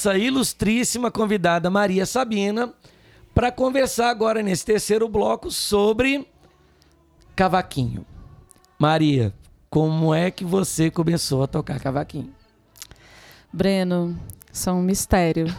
nossa 0.07 0.17
ilustríssima 0.17 1.11
convidada 1.11 1.69
Maria 1.69 2.05
Sabina 2.05 2.73
para 3.35 3.51
conversar 3.51 4.09
agora 4.09 4.41
nesse 4.41 4.65
terceiro 4.65 5.09
bloco 5.09 5.51
sobre 5.51 6.25
cavaquinho. 7.35 8.05
Maria, 8.79 9.33
como 9.69 10.13
é 10.13 10.31
que 10.31 10.45
você 10.45 10.89
começou 10.89 11.43
a 11.43 11.47
tocar 11.47 11.79
cavaquinho? 11.81 12.33
Breno, 13.51 14.17
são 14.51 14.79
um 14.79 14.83
mistério. 14.83 15.47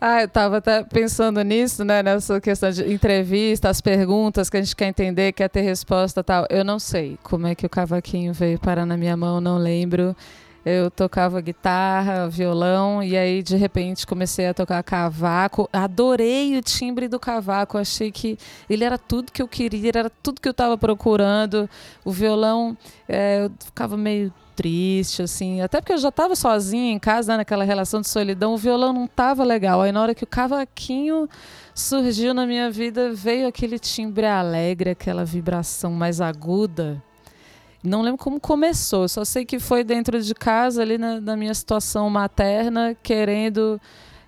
Ah, 0.00 0.20
eu 0.20 0.28
tava 0.28 0.58
até 0.58 0.82
pensando 0.82 1.40
nisso, 1.42 1.82
né? 1.82 2.02
Nessa 2.02 2.38
questão 2.38 2.68
de 2.68 2.92
entrevista, 2.92 3.70
as 3.70 3.80
perguntas 3.80 4.50
que 4.50 4.56
a 4.58 4.60
gente 4.60 4.76
quer 4.76 4.88
entender, 4.88 5.32
quer 5.32 5.48
ter 5.48 5.62
resposta 5.62 6.22
tal. 6.22 6.46
Eu 6.50 6.62
não 6.62 6.78
sei 6.78 7.16
como 7.22 7.46
é 7.46 7.54
que 7.54 7.64
o 7.64 7.70
cavaquinho 7.70 8.34
veio 8.34 8.58
parar 8.58 8.84
na 8.84 8.98
minha 8.98 9.16
mão, 9.16 9.40
não 9.40 9.56
lembro. 9.56 10.14
Eu 10.64 10.90
tocava 10.90 11.40
guitarra, 11.42 12.28
violão, 12.28 13.02
e 13.02 13.16
aí 13.16 13.42
de 13.42 13.54
repente 13.54 14.06
comecei 14.06 14.46
a 14.46 14.54
tocar 14.54 14.82
cavaco. 14.82 15.68
Adorei 15.70 16.56
o 16.56 16.62
timbre 16.62 17.06
do 17.06 17.20
cavaco, 17.20 17.76
achei 17.76 18.10
que 18.10 18.38
ele 18.68 18.82
era 18.82 18.96
tudo 18.96 19.30
que 19.30 19.42
eu 19.42 19.48
queria, 19.48 19.90
era 19.94 20.10
tudo 20.10 20.40
que 20.40 20.48
eu 20.48 20.52
estava 20.52 20.78
procurando. 20.78 21.68
O 22.02 22.10
violão, 22.10 22.76
é, 23.06 23.44
eu 23.44 23.52
ficava 23.62 23.96
meio 23.96 24.32
triste, 24.54 25.20
assim, 25.20 25.60
até 25.60 25.80
porque 25.80 25.92
eu 25.92 25.98
já 25.98 26.08
estava 26.08 26.34
sozinha 26.36 26.92
em 26.92 26.98
casa, 26.98 27.32
né, 27.32 27.38
naquela 27.38 27.64
relação 27.64 28.00
de 28.00 28.08
solidão, 28.08 28.54
o 28.54 28.58
violão 28.58 28.92
não 28.92 29.04
estava 29.04 29.44
legal. 29.44 29.82
Aí 29.82 29.92
na 29.92 30.00
hora 30.00 30.14
que 30.14 30.24
o 30.24 30.26
cavaquinho 30.26 31.28
surgiu 31.74 32.32
na 32.32 32.46
minha 32.46 32.70
vida, 32.70 33.12
veio 33.12 33.48
aquele 33.48 33.78
timbre 33.78 34.26
alegre, 34.26 34.90
aquela 34.90 35.24
vibração 35.24 35.90
mais 35.92 36.20
aguda. 36.20 37.02
Não 37.84 38.00
lembro 38.00 38.16
como 38.16 38.40
começou, 38.40 39.06
só 39.06 39.26
sei 39.26 39.44
que 39.44 39.58
foi 39.58 39.84
dentro 39.84 40.18
de 40.22 40.34
casa, 40.34 40.80
ali 40.80 40.96
na, 40.96 41.20
na 41.20 41.36
minha 41.36 41.52
situação 41.52 42.08
materna, 42.08 42.96
querendo 43.02 43.78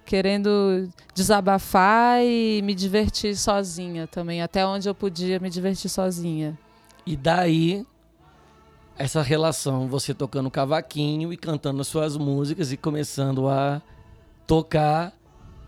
querendo 0.05 0.89
desabafar 1.15 2.23
e 2.23 2.63
me 2.63 2.75
divertir 2.77 3.35
sozinha 3.35 4.07
também, 4.07 4.41
até 4.41 4.65
onde 4.65 4.89
eu 4.89 4.95
podia 4.95 5.41
me 5.41 5.51
divertir 5.51 5.89
sozinha. 5.89 6.57
E 7.05 7.17
daí 7.17 7.85
essa 8.97 9.21
relação, 9.21 9.89
você 9.89 10.15
tocando 10.15 10.51
cavaquinho 10.51 11.33
e 11.33 11.37
cantando 11.37 11.81
as 11.81 11.89
suas 11.89 12.17
músicas 12.17 12.71
e 12.71 12.77
começando 12.77 13.49
a 13.49 13.83
tocar, 14.47 15.13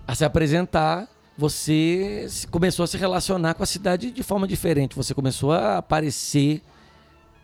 a 0.07 0.15
se 0.15 0.25
apresentar, 0.25 1.09
você 1.37 2.29
começou 2.51 2.85
a 2.85 2.87
se 2.87 2.97
relacionar 2.97 3.55
com 3.55 3.63
a 3.63 3.67
cidade 3.67 4.11
de 4.11 4.23
forma 4.23 4.47
diferente. 4.47 4.95
Você 4.95 5.15
começou 5.15 5.53
a 5.53 5.79
aparecer 5.79 6.63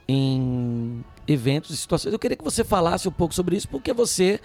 em 0.06 1.04
eventos 1.26 1.70
e 1.70 1.76
situações. 1.76 2.12
Eu 2.12 2.18
queria 2.18 2.36
que 2.36 2.44
você 2.44 2.62
falasse 2.62 3.08
um 3.08 3.12
pouco 3.12 3.34
sobre 3.34 3.56
isso, 3.56 3.68
porque 3.68 3.92
você 3.92 4.40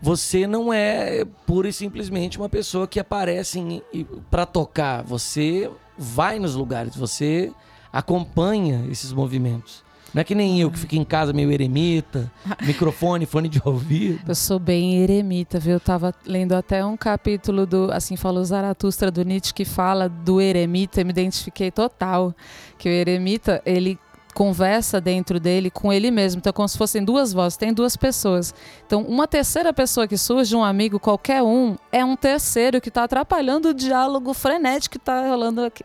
você 0.00 0.46
não 0.46 0.72
é 0.72 1.24
pura 1.46 1.68
e 1.68 1.72
simplesmente 1.72 2.38
uma 2.38 2.48
pessoa 2.48 2.88
que 2.88 2.98
aparece 2.98 3.82
para 4.30 4.46
tocar. 4.46 5.02
Você 5.04 5.70
vai 5.96 6.38
nos 6.38 6.54
lugares, 6.54 6.96
você 6.96 7.52
acompanha 7.92 8.86
esses 8.90 9.12
movimentos. 9.12 9.84
Não 10.14 10.20
é 10.20 10.24
que 10.24 10.34
nem 10.34 10.60
eu 10.60 10.70
que 10.70 10.78
fico 10.78 10.94
em 10.94 11.04
casa 11.04 11.32
meio 11.32 11.50
eremita, 11.50 12.30
microfone, 12.62 13.24
fone 13.24 13.48
de 13.48 13.60
ouvido. 13.64 14.20
Eu 14.28 14.34
sou 14.34 14.58
bem 14.58 14.96
eremita, 14.96 15.58
viu? 15.58 15.74
Eu 15.74 15.80
tava 15.80 16.14
lendo 16.26 16.52
até 16.52 16.84
um 16.84 16.98
capítulo 16.98 17.64
do 17.64 17.90
Assim 17.90 18.14
Falou 18.14 18.44
Zaratustra 18.44 19.10
do 19.10 19.24
Nietzsche 19.24 19.54
que 19.54 19.64
fala 19.64 20.10
do 20.10 20.38
eremita 20.38 21.00
e 21.00 21.04
me 21.04 21.10
identifiquei 21.10 21.70
total. 21.70 22.34
Que 22.76 22.90
o 22.90 22.92
eremita, 22.92 23.62
ele 23.64 23.98
conversa 24.34 25.00
dentro 25.00 25.38
dele 25.38 25.70
com 25.70 25.92
ele 25.92 26.10
mesmo. 26.10 26.38
Então, 26.38 26.50
é 26.50 26.52
como 26.52 26.68
se 26.68 26.76
fossem 26.78 27.04
duas 27.04 27.32
vozes, 27.32 27.56
tem 27.56 27.72
duas 27.72 27.96
pessoas. 27.96 28.54
Então, 28.86 29.02
uma 29.02 29.28
terceira 29.28 29.72
pessoa 29.72 30.06
que 30.08 30.16
surge, 30.16 30.54
um 30.56 30.64
amigo, 30.64 30.98
qualquer 30.98 31.42
um, 31.42 31.76
é 31.90 32.04
um 32.04 32.16
terceiro 32.16 32.80
que 32.80 32.88
está 32.88 33.04
atrapalhando 33.04 33.68
o 33.70 33.74
diálogo 33.74 34.32
frenético 34.34 34.92
que 34.92 34.98
está 34.98 35.28
rolando 35.28 35.64
aqui 35.64 35.84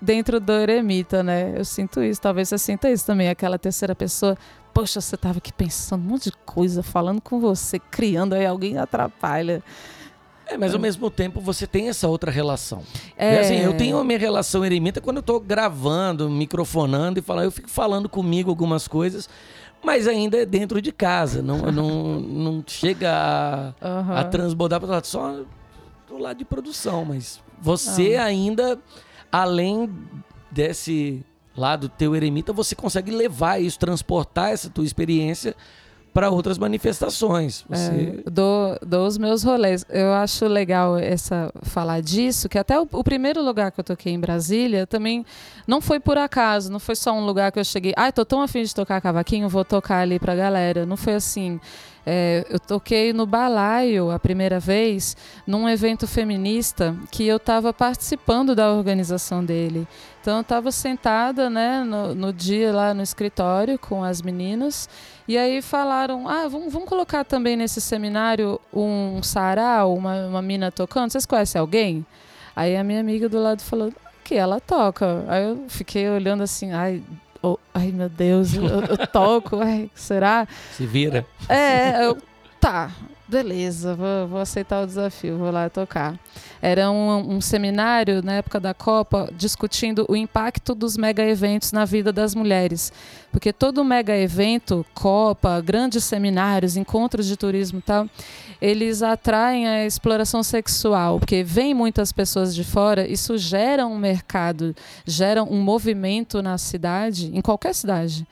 dentro 0.00 0.40
do 0.40 0.52
eremita, 0.52 1.22
né? 1.22 1.52
Eu 1.56 1.64
sinto 1.64 2.02
isso, 2.02 2.20
talvez 2.20 2.48
você 2.48 2.58
sinta 2.58 2.90
isso 2.90 3.04
também, 3.04 3.28
aquela 3.28 3.58
terceira 3.58 3.94
pessoa. 3.94 4.36
Poxa, 4.72 5.00
você 5.00 5.14
estava 5.14 5.38
aqui 5.38 5.52
pensando 5.52 6.02
um 6.02 6.08
monte 6.08 6.30
de 6.30 6.36
coisa, 6.44 6.82
falando 6.82 7.20
com 7.20 7.38
você, 7.38 7.78
criando 7.78 8.34
aí 8.34 8.46
alguém 8.46 8.78
atrapalha. 8.78 9.62
É, 10.46 10.56
mas 10.56 10.74
ao 10.74 10.80
mesmo 10.80 11.10
tempo 11.10 11.40
você 11.40 11.66
tem 11.66 11.88
essa 11.88 12.06
outra 12.06 12.30
relação. 12.30 12.82
É... 13.16 13.40
Assim, 13.40 13.56
eu 13.56 13.76
tenho 13.76 13.98
a 13.98 14.04
minha 14.04 14.18
relação 14.18 14.64
eremita 14.64 15.00
quando 15.00 15.16
eu 15.16 15.20
estou 15.20 15.40
gravando, 15.40 16.28
microfonando 16.28 17.18
e 17.18 17.22
falando, 17.22 17.44
eu 17.44 17.50
fico 17.50 17.70
falando 17.70 18.08
comigo 18.08 18.50
algumas 18.50 18.86
coisas, 18.86 19.28
mas 19.82 20.06
ainda 20.06 20.36
é 20.36 20.46
dentro 20.46 20.80
de 20.82 20.92
casa, 20.92 21.42
não, 21.42 21.58
não, 21.72 22.20
não 22.20 22.64
chega 22.66 23.74
a, 23.80 24.00
uhum. 24.00 24.16
a 24.16 24.24
transbordar 24.24 24.80
para 24.80 25.02
só 25.02 25.40
do 26.06 26.18
lado 26.18 26.38
de 26.38 26.44
produção, 26.44 27.04
mas 27.04 27.40
você 27.60 28.16
uhum. 28.16 28.22
ainda 28.22 28.78
além 29.32 29.90
desse 30.50 31.24
lado 31.56 31.88
teu 31.88 32.14
eremita, 32.14 32.52
você 32.52 32.74
consegue 32.74 33.10
levar 33.10 33.60
isso, 33.60 33.78
transportar 33.78 34.50
essa 34.50 34.68
tua 34.68 34.84
experiência 34.84 35.56
para 36.14 36.30
outras 36.30 36.56
manifestações. 36.56 37.64
É, 37.68 37.76
você... 37.76 38.22
É, 38.24 38.30
dou, 38.30 38.78
dou 38.80 39.06
os 39.06 39.18
meus 39.18 39.42
rolês. 39.42 39.84
Eu 39.90 40.14
acho 40.14 40.46
legal 40.46 40.96
essa 40.96 41.52
falar 41.62 42.00
disso, 42.00 42.48
que 42.48 42.56
até 42.56 42.78
o, 42.78 42.86
o, 42.92 43.02
primeiro 43.02 43.42
lugar 43.42 43.72
que 43.72 43.80
eu 43.80 43.84
toquei 43.84 44.12
em 44.12 44.20
Brasília 44.20 44.86
também 44.86 45.26
não 45.66 45.80
foi 45.80 45.98
por 45.98 46.16
acaso, 46.16 46.70
não 46.70 46.78
foi 46.78 46.94
só 46.94 47.12
um 47.12 47.26
lugar 47.26 47.50
que 47.50 47.58
eu 47.58 47.64
cheguei, 47.64 47.92
ai, 47.96 48.10
ah, 48.10 48.12
tô 48.12 48.24
tão 48.24 48.40
afim 48.40 48.62
de 48.62 48.72
tocar 48.72 49.00
cavaquinho, 49.00 49.48
vou 49.48 49.64
tocar 49.64 49.98
ali 49.98 50.20
pra 50.20 50.36
galera. 50.36 50.86
Não 50.86 50.96
foi 50.96 51.14
assim. 51.14 51.60
É, 52.06 52.44
eu 52.50 52.60
toquei 52.60 53.12
no 53.12 53.26
Balaio 53.26 54.10
a 54.10 54.18
primeira 54.18 54.60
vez, 54.60 55.16
num 55.46 55.68
evento 55.68 56.06
feminista 56.06 56.94
que 57.10 57.26
eu 57.26 57.38
estava 57.38 57.72
participando 57.72 58.54
da 58.54 58.70
organização 58.70 59.42
dele. 59.42 59.88
Então 60.20 60.36
eu 60.36 60.42
estava 60.42 60.70
sentada 60.70 61.48
né, 61.48 61.82
no, 61.82 62.14
no, 62.14 62.32
dia 62.32 62.72
lá 62.72 62.92
no 62.92 63.02
escritório 63.02 63.78
com 63.78 64.04
as 64.04 64.20
meninas, 64.20 64.88
e 65.26 65.38
aí 65.38 65.62
falaram: 65.62 66.28
ah, 66.28 66.48
vamos, 66.48 66.72
vamos 66.72 66.88
colocar 66.88 67.24
também 67.24 67.56
nesse 67.56 67.80
seminário 67.80 68.60
um 68.72 69.22
sarau, 69.22 69.94
uma, 69.94 70.26
uma 70.26 70.42
mina 70.42 70.70
tocando. 70.70 71.10
Vocês 71.10 71.26
conhecem 71.26 71.60
alguém? 71.60 72.04
Aí 72.54 72.76
a 72.76 72.84
minha 72.84 73.00
amiga 73.00 73.28
do 73.28 73.40
lado 73.40 73.62
falou: 73.62 73.92
que 74.24 74.34
ela 74.34 74.58
toca. 74.58 75.24
Aí 75.28 75.44
eu 75.44 75.64
fiquei 75.68 76.08
olhando 76.08 76.42
assim, 76.42 76.72
ai, 76.72 77.02
oh, 77.42 77.58
ai 77.72 77.92
meu 77.92 78.08
Deus, 78.08 78.54
eu, 78.54 78.64
eu 78.64 79.06
toco, 79.06 79.60
ai, 79.60 79.90
será? 79.94 80.48
Se 80.72 80.86
vira. 80.86 81.26
É, 81.48 82.06
eu, 82.06 82.16
tá, 82.58 82.90
beleza, 83.34 83.96
vou, 83.96 84.28
vou, 84.28 84.40
aceitar 84.40 84.80
o 84.84 84.86
desafio, 84.86 85.36
vou 85.36 85.50
lá 85.50 85.68
tocar. 85.68 86.16
Era 86.62 86.88
um, 86.88 87.34
um, 87.34 87.40
seminário 87.40 88.22
na 88.22 88.34
época 88.34 88.60
da 88.60 88.72
Copa 88.72 89.28
discutindo 89.36 90.06
o 90.08 90.14
impacto 90.14 90.72
dos 90.72 90.96
mega 90.96 91.20
eventos 91.24 91.72
na 91.72 91.84
vida 91.84 92.12
das 92.12 92.32
mulheres. 92.32 92.92
Porque 93.32 93.52
todo 93.52 93.84
mega 93.84 94.16
evento, 94.16 94.86
Copa, 94.94 95.60
grandes 95.60 96.04
seminários, 96.04 96.76
encontros 96.76 97.26
de 97.26 97.36
turismo 97.36 97.80
e 97.80 97.82
tal, 97.82 98.08
eles 98.62 99.02
atraem 99.02 99.66
a 99.66 99.84
exploração 99.84 100.44
sexual, 100.44 101.18
porque 101.18 101.42
vêm 101.42 101.74
muitas 101.74 102.12
pessoas 102.12 102.54
de 102.54 102.62
fora, 102.62 103.04
isso 103.04 103.36
gera 103.36 103.84
um 103.84 103.98
mercado, 103.98 104.76
gera 105.04 105.42
um 105.42 105.60
movimento 105.60 106.40
na 106.40 106.56
cidade, 106.56 107.36
em 107.36 107.40
qualquer 107.40 107.74
cidade 107.74 108.24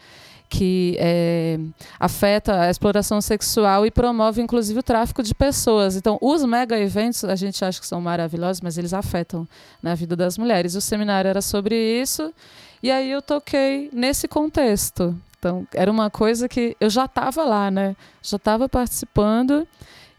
que 0.53 0.98
é, 0.98 1.59
afeta 1.98 2.61
a 2.61 2.70
exploração 2.70 3.22
sexual 3.22 3.86
e 3.86 3.90
promove, 3.90 4.42
inclusive, 4.42 4.80
o 4.80 4.82
tráfico 4.82 5.22
de 5.22 5.34
pessoas. 5.34 5.96
Então, 5.96 6.18
os 6.20 6.44
mega 6.44 6.78
eventos, 6.78 7.24
a 7.24 7.34
gente 7.34 7.64
acha 7.64 7.80
que 7.80 7.86
são 7.86 8.03
maravilhosos, 8.03 8.61
mas 8.61 8.76
eles 8.76 8.92
afetam 8.92 9.48
na 9.82 9.94
vida 9.94 10.14
das 10.14 10.36
mulheres. 10.36 10.74
O 10.74 10.80
seminário 10.82 11.26
era 11.26 11.40
sobre 11.40 11.74
isso, 11.74 12.34
e 12.82 12.90
aí 12.90 13.11
eu 13.11 13.22
toquei 13.22 13.88
nesse 13.94 14.28
contexto. 14.28 15.18
Então, 15.38 15.66
era 15.74 15.90
uma 15.90 16.11
coisa 16.11 16.46
que 16.46 16.76
eu 16.78 16.90
já 16.90 17.07
estava 17.07 17.44
lá, 17.44 17.70
né? 17.70 17.96
Já 18.22 18.36
estava 18.36 18.68
participando 18.68 19.66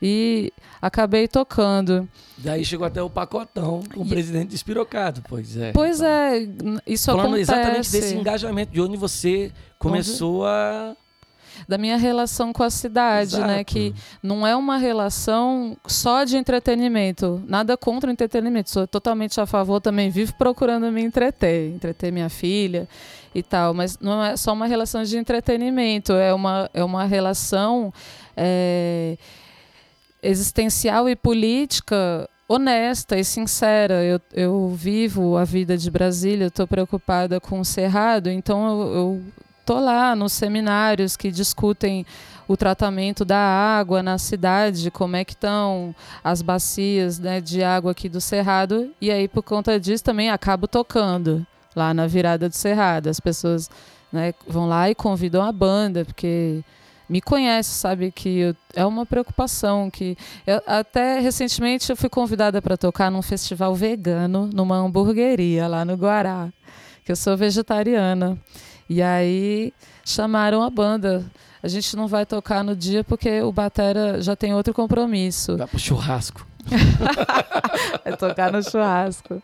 e 0.06 0.52
acabei 0.82 1.30
tocando. 1.30 2.10
Daí 2.38 2.66
chegou 2.66 2.86
até 2.86 3.02
o 3.02 3.10
pacotão 3.10 3.82
com 3.94 4.02
o 4.02 4.06
e... 4.06 4.10
presidente 4.10 4.50
despirocado, 4.50 5.24
pois 5.30 5.56
é. 5.56 5.72
Pois 5.72 6.02
então, 6.02 6.76
é, 6.76 6.82
isso 6.86 7.06
falando 7.06 7.28
acontece. 7.28 7.42
exatamente 7.54 7.92
desse 7.92 8.16
engajamento, 8.16 8.74
de 8.74 8.82
onde 8.82 8.98
você 8.98 9.50
começou 9.80 10.42
onde... 10.42 10.50
a 10.50 10.96
da 11.68 11.78
minha 11.78 11.96
relação 11.96 12.52
com 12.52 12.64
a 12.64 12.70
cidade, 12.70 13.34
né? 13.34 13.38
Exato. 13.38 13.54
né? 13.54 13.64
Que 13.64 13.96
não 14.22 14.46
é 14.46 14.56
uma 14.56 14.76
relação 14.78 15.78
só 15.88 16.26
de 16.26 16.36
entretenimento. 16.36 17.42
Nada 17.48 17.78
contra 17.78 18.10
o 18.10 18.14
entretenimento. 18.14 18.72
Sou 18.72 18.88
totalmente 18.88 19.40
a 19.40 19.46
favor, 19.46 19.80
também 19.80 20.10
vivo 20.10 20.34
procurando 20.34 20.92
me 20.92 21.02
entreter, 21.02 21.72
entreter 21.74 22.12
minha 22.12 22.28
filha 22.28 22.90
e 23.34 23.42
tal. 23.42 23.74
Mas 23.74 23.98
não 24.00 24.22
é 24.22 24.36
só 24.36 24.52
uma 24.52 24.66
relação 24.66 25.04
de 25.04 25.18
entretenimento, 25.18 26.12
é 26.14 26.34
uma, 26.34 26.70
é 26.74 26.84
uma 26.84 27.06
relação. 27.06 27.94
É, 28.36 29.18
existencial 30.24 31.10
e 31.10 31.16
política 31.16 32.28
honesta 32.48 33.18
e 33.18 33.24
sincera. 33.24 34.04
Eu, 34.04 34.22
eu 34.34 34.70
vivo 34.70 35.38
a 35.38 35.44
vida 35.44 35.78
de 35.78 35.92
Brasília, 35.92 36.48
estou 36.48 36.68
preocupada 36.68 37.40
com 37.40 37.60
o 37.60 37.66
Cerrado, 37.66 38.30
então 38.30 38.82
eu, 38.94 39.22
tô 39.66 39.80
lá 39.80 40.16
nos 40.16 40.34
seminários 40.34 41.16
que 41.16 41.32
discutem 41.32 42.06
o 42.48 42.58
tratamento 42.58 43.24
da 43.24 43.38
água 43.38 44.04
na 44.04 44.18
cidade, 44.18 44.92
como 44.92 45.16
é 45.16 45.24
que 45.24 45.32
estão 45.32 45.96
as 46.24 46.42
bacias 46.42 47.18
né, 47.18 47.40
de 47.40 47.64
água 47.64 47.92
aqui 47.92 48.10
do 48.10 48.20
Cerrado, 48.20 48.92
e 49.00 49.10
aí 49.10 49.28
por 49.28 49.42
conta 49.42 49.80
disso 49.80 50.04
também 50.04 50.30
acabo 50.30 50.68
tocando 50.68 51.46
lá 51.76 51.94
na 51.94 52.06
virada 52.08 52.50
do 52.50 52.56
Cerrado. 52.56 53.08
As 53.08 53.20
pessoas 53.20 53.70
né, 54.12 54.34
vão 54.46 54.68
lá 54.68 54.90
e 54.90 54.96
convidam 54.96 55.42
a 55.42 55.52
banda, 55.52 56.04
porque 56.04 56.62
me 57.14 57.22
conhece 57.22 57.70
sabe 57.70 58.12
que 58.12 58.40
eu, 58.40 58.56
é 58.76 58.84
uma 58.84 59.06
preocupação 59.06 59.88
que 59.88 60.18
eu, 60.48 60.60
até 60.66 61.20
recentemente 61.20 61.92
eu 61.92 61.96
fui 61.96 62.10
convidada 62.10 62.60
para 62.60 62.76
tocar 62.76 63.12
num 63.12 63.22
festival 63.22 63.76
vegano 63.76 64.50
numa 64.52 64.78
hamburgueria 64.78 65.68
lá 65.68 65.86
no 65.86 65.94
Guará 65.94 66.50
que 67.06 67.12
eu 67.12 67.16
sou 67.16 67.38
vegetariana 67.38 68.36
e 68.90 69.00
aí 69.00 69.72
chamaram 70.04 70.64
a 70.64 70.72
banda 70.72 71.24
a 71.62 71.68
gente 71.68 71.96
não 71.96 72.08
vai 72.08 72.26
tocar 72.26 72.64
no 72.64 72.76
dia 72.76 73.04
porque 73.04 73.44
o 73.44 73.52
batera 73.52 74.20
já 74.20 74.36
tem 74.36 74.56
outro 74.56 74.74
compromisso 74.74 75.56
Vai 75.56 75.68
pro 75.68 75.78
churrasco. 75.78 76.48
é 78.06 78.16
tocar 78.16 78.52
no 78.52 78.64
churrasco. 78.64 79.44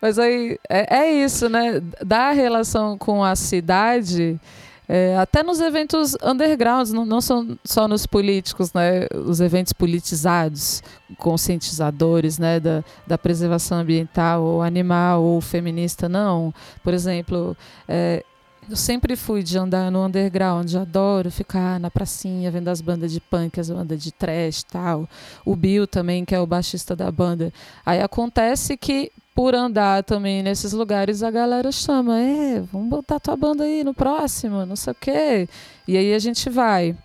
Mas 0.00 0.18
aí 0.18 0.58
é, 0.68 0.96
é 0.96 1.12
isso, 1.12 1.48
né? 1.48 1.80
Da 2.04 2.30
relação 2.30 2.96
com 2.96 3.22
a 3.22 3.36
cidade, 3.36 4.40
é, 4.88 5.16
até 5.16 5.42
nos 5.42 5.60
eventos 5.60 6.16
undergrounds, 6.22 6.92
não, 6.92 7.06
não 7.06 7.20
são 7.20 7.58
só 7.64 7.88
nos 7.88 8.06
políticos, 8.06 8.72
né? 8.72 9.06
Os 9.26 9.40
eventos 9.40 9.72
politizados, 9.72 10.82
conscientizadores, 11.18 12.38
né? 12.38 12.60
Da, 12.60 12.84
da 13.06 13.16
preservação 13.16 13.78
ambiental, 13.78 14.42
ou 14.42 14.62
animal, 14.62 15.22
ou 15.22 15.40
feminista, 15.40 16.08
não. 16.08 16.52
Por 16.82 16.92
exemplo, 16.92 17.56
é, 17.88 18.22
eu 18.68 18.76
sempre 18.76 19.14
fui 19.16 19.42
de 19.42 19.58
andar 19.58 19.90
no 19.90 20.04
underground, 20.04 20.74
adoro 20.74 21.30
ficar 21.30 21.78
na 21.78 21.90
pracinha 21.90 22.50
vendo 22.50 22.68
as 22.68 22.80
bandas 22.80 23.12
de 23.12 23.20
punk, 23.20 23.60
as 23.60 23.70
bandas 23.70 24.02
de 24.02 24.12
trash 24.12 24.62
tal. 24.64 25.08
O 25.44 25.54
Bill 25.56 25.86
também, 25.86 26.24
que 26.24 26.34
é 26.34 26.40
o 26.40 26.46
baixista 26.46 26.94
da 26.96 27.10
banda. 27.10 27.52
Aí 27.84 28.00
acontece 28.00 28.76
que 28.76 29.10
por 29.34 29.54
andar 29.54 30.04
também 30.04 30.42
nesses 30.42 30.72
lugares 30.72 31.22
a 31.22 31.30
galera 31.30 31.72
chama, 31.72 32.20
é, 32.20 32.60
vamos 32.60 32.88
botar 32.88 33.18
tua 33.18 33.36
banda 33.36 33.64
aí 33.64 33.82
no 33.82 33.92
próximo, 33.92 34.64
não 34.64 34.76
sei 34.76 34.92
o 34.92 34.96
quê. 34.96 35.48
E 35.88 35.96
aí 35.96 36.14
a 36.14 36.18
gente 36.18 36.48
vai. 36.48 36.96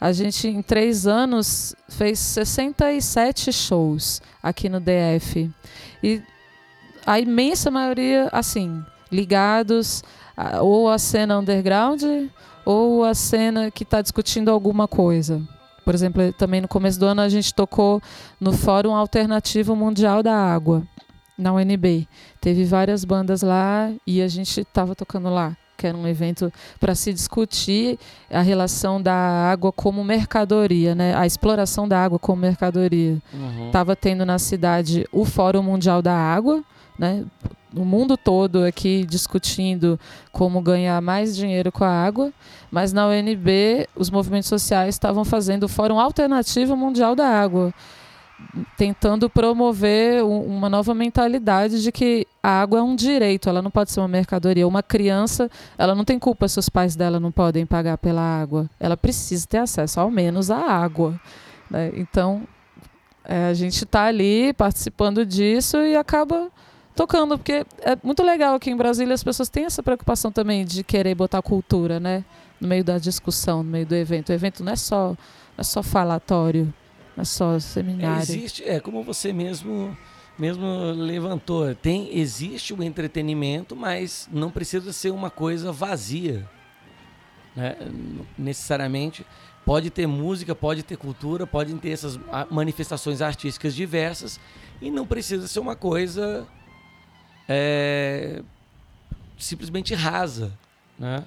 A 0.00 0.12
gente, 0.12 0.48
em 0.48 0.62
três 0.62 1.06
anos, 1.06 1.74
fez 1.88 2.18
67 2.18 3.52
shows 3.52 4.20
aqui 4.42 4.68
no 4.68 4.80
DF. 4.80 5.50
E 6.02 6.22
a 7.06 7.20
imensa 7.20 7.70
maioria, 7.70 8.28
assim, 8.32 8.82
ligados 9.10 10.02
ou 10.60 10.88
a 10.88 10.98
cena 10.98 11.38
underground 11.38 12.02
ou 12.64 13.04
a 13.04 13.14
cena 13.14 13.70
que 13.70 13.82
está 13.82 14.00
discutindo 14.00 14.50
alguma 14.50 14.86
coisa. 14.88 15.42
Por 15.84 15.94
exemplo, 15.94 16.32
também 16.32 16.60
no 16.60 16.68
começo 16.68 16.98
do 16.98 17.06
ano 17.06 17.20
a 17.20 17.28
gente 17.28 17.52
tocou 17.52 18.00
no 18.40 18.52
Fórum 18.52 18.94
Alternativo 18.94 19.74
Mundial 19.74 20.22
da 20.22 20.34
Água, 20.34 20.82
na 21.36 21.52
UNB. 21.52 22.06
Teve 22.40 22.64
várias 22.64 23.04
bandas 23.04 23.42
lá 23.42 23.92
e 24.06 24.20
a 24.22 24.28
gente 24.28 24.60
estava 24.60 24.94
tocando 24.94 25.28
lá, 25.28 25.56
que 25.76 25.86
era 25.86 25.96
um 25.96 26.06
evento 26.06 26.52
para 26.78 26.94
se 26.94 27.12
discutir 27.12 27.98
a 28.30 28.40
relação 28.40 29.00
da 29.00 29.14
água 29.14 29.72
como 29.72 30.04
mercadoria, 30.04 30.94
né? 30.94 31.14
a 31.16 31.26
exploração 31.26 31.88
da 31.88 32.02
água 32.02 32.18
como 32.18 32.42
mercadoria. 32.42 33.20
Estava 33.66 33.92
uhum. 33.92 33.98
tendo 34.00 34.24
na 34.24 34.38
cidade 34.38 35.06
o 35.12 35.24
Fórum 35.24 35.62
Mundial 35.62 36.02
da 36.02 36.14
Água, 36.14 36.62
né? 36.98 37.24
no 37.72 37.84
mundo 37.84 38.16
todo 38.16 38.64
aqui 38.64 39.04
discutindo 39.04 39.98
como 40.30 40.60
ganhar 40.60 41.00
mais 41.00 41.34
dinheiro 41.34 41.72
com 41.72 41.84
a 41.84 41.88
água, 41.88 42.32
mas 42.70 42.92
na 42.92 43.06
UNB 43.08 43.88
os 43.96 44.10
movimentos 44.10 44.48
sociais 44.48 44.94
estavam 44.94 45.24
fazendo 45.24 45.64
o 45.64 45.68
Fórum 45.68 45.98
Alternativo 45.98 46.76
Mundial 46.76 47.16
da 47.16 47.26
Água, 47.26 47.72
tentando 48.76 49.30
promover 49.30 50.24
uma 50.24 50.68
nova 50.68 50.94
mentalidade 50.94 51.82
de 51.82 51.92
que 51.92 52.26
a 52.42 52.60
água 52.60 52.78
é 52.78 52.82
um 52.82 52.94
direito, 52.94 53.48
ela 53.48 53.62
não 53.62 53.70
pode 53.70 53.90
ser 53.90 54.00
uma 54.00 54.08
mercadoria. 54.08 54.66
Uma 54.66 54.82
criança, 54.82 55.50
ela 55.78 55.94
não 55.94 56.04
tem 56.04 56.18
culpa 56.18 56.48
se 56.48 56.58
os 56.58 56.68
pais 56.68 56.96
dela 56.96 57.20
não 57.20 57.30
podem 57.30 57.64
pagar 57.64 57.98
pela 57.98 58.20
água. 58.20 58.68
Ela 58.78 58.96
precisa 58.96 59.46
ter 59.46 59.58
acesso 59.58 60.00
ao 60.00 60.10
menos 60.10 60.50
à 60.50 60.58
água. 60.58 61.18
Né? 61.70 61.92
Então, 61.96 62.42
é, 63.24 63.46
a 63.46 63.54
gente 63.54 63.84
está 63.84 64.04
ali 64.04 64.52
participando 64.52 65.24
disso 65.24 65.78
e 65.78 65.96
acaba 65.96 66.50
tocando, 66.94 67.38
porque 67.38 67.64
é 67.80 67.96
muito 68.02 68.22
legal 68.22 68.54
aqui 68.56 68.70
em 68.70 68.76
Brasília 68.76 69.14
as 69.14 69.24
pessoas 69.24 69.48
têm 69.48 69.64
essa 69.64 69.82
preocupação 69.82 70.30
também 70.30 70.64
de 70.64 70.82
querer 70.82 71.14
botar 71.14 71.40
cultura, 71.40 71.98
né? 71.98 72.24
No 72.60 72.68
meio 72.68 72.84
da 72.84 72.98
discussão, 72.98 73.62
no 73.62 73.70
meio 73.70 73.86
do 73.86 73.94
evento. 73.94 74.28
O 74.28 74.32
evento 74.32 74.62
não 74.62 74.72
é 74.72 74.76
só, 74.76 75.08
não 75.08 75.16
é 75.58 75.62
só 75.62 75.82
falatório, 75.82 76.72
não 77.16 77.22
é 77.22 77.24
só 77.24 77.58
seminário. 77.58 78.18
É, 78.18 78.22
existe, 78.22 78.64
é 78.64 78.80
como 78.80 79.02
você 79.02 79.32
mesmo 79.32 79.96
mesmo 80.38 80.66
levantou, 80.92 81.74
tem 81.74 82.18
existe 82.18 82.72
o 82.72 82.82
entretenimento, 82.82 83.76
mas 83.76 84.28
não 84.32 84.50
precisa 84.50 84.92
ser 84.92 85.10
uma 85.10 85.30
coisa 85.30 85.70
vazia. 85.70 86.48
Né? 87.54 87.76
Necessariamente 88.38 89.26
pode 89.64 89.90
ter 89.90 90.06
música, 90.06 90.54
pode 90.54 90.82
ter 90.82 90.96
cultura, 90.96 91.46
podem 91.46 91.76
ter 91.76 91.90
essas 91.90 92.18
manifestações 92.50 93.20
artísticas 93.20 93.74
diversas 93.74 94.40
e 94.80 94.90
não 94.90 95.06
precisa 95.06 95.46
ser 95.46 95.60
uma 95.60 95.76
coisa 95.76 96.46
é, 97.48 98.42
simplesmente 99.38 99.94
rasa, 99.94 100.52
né? 100.98 101.24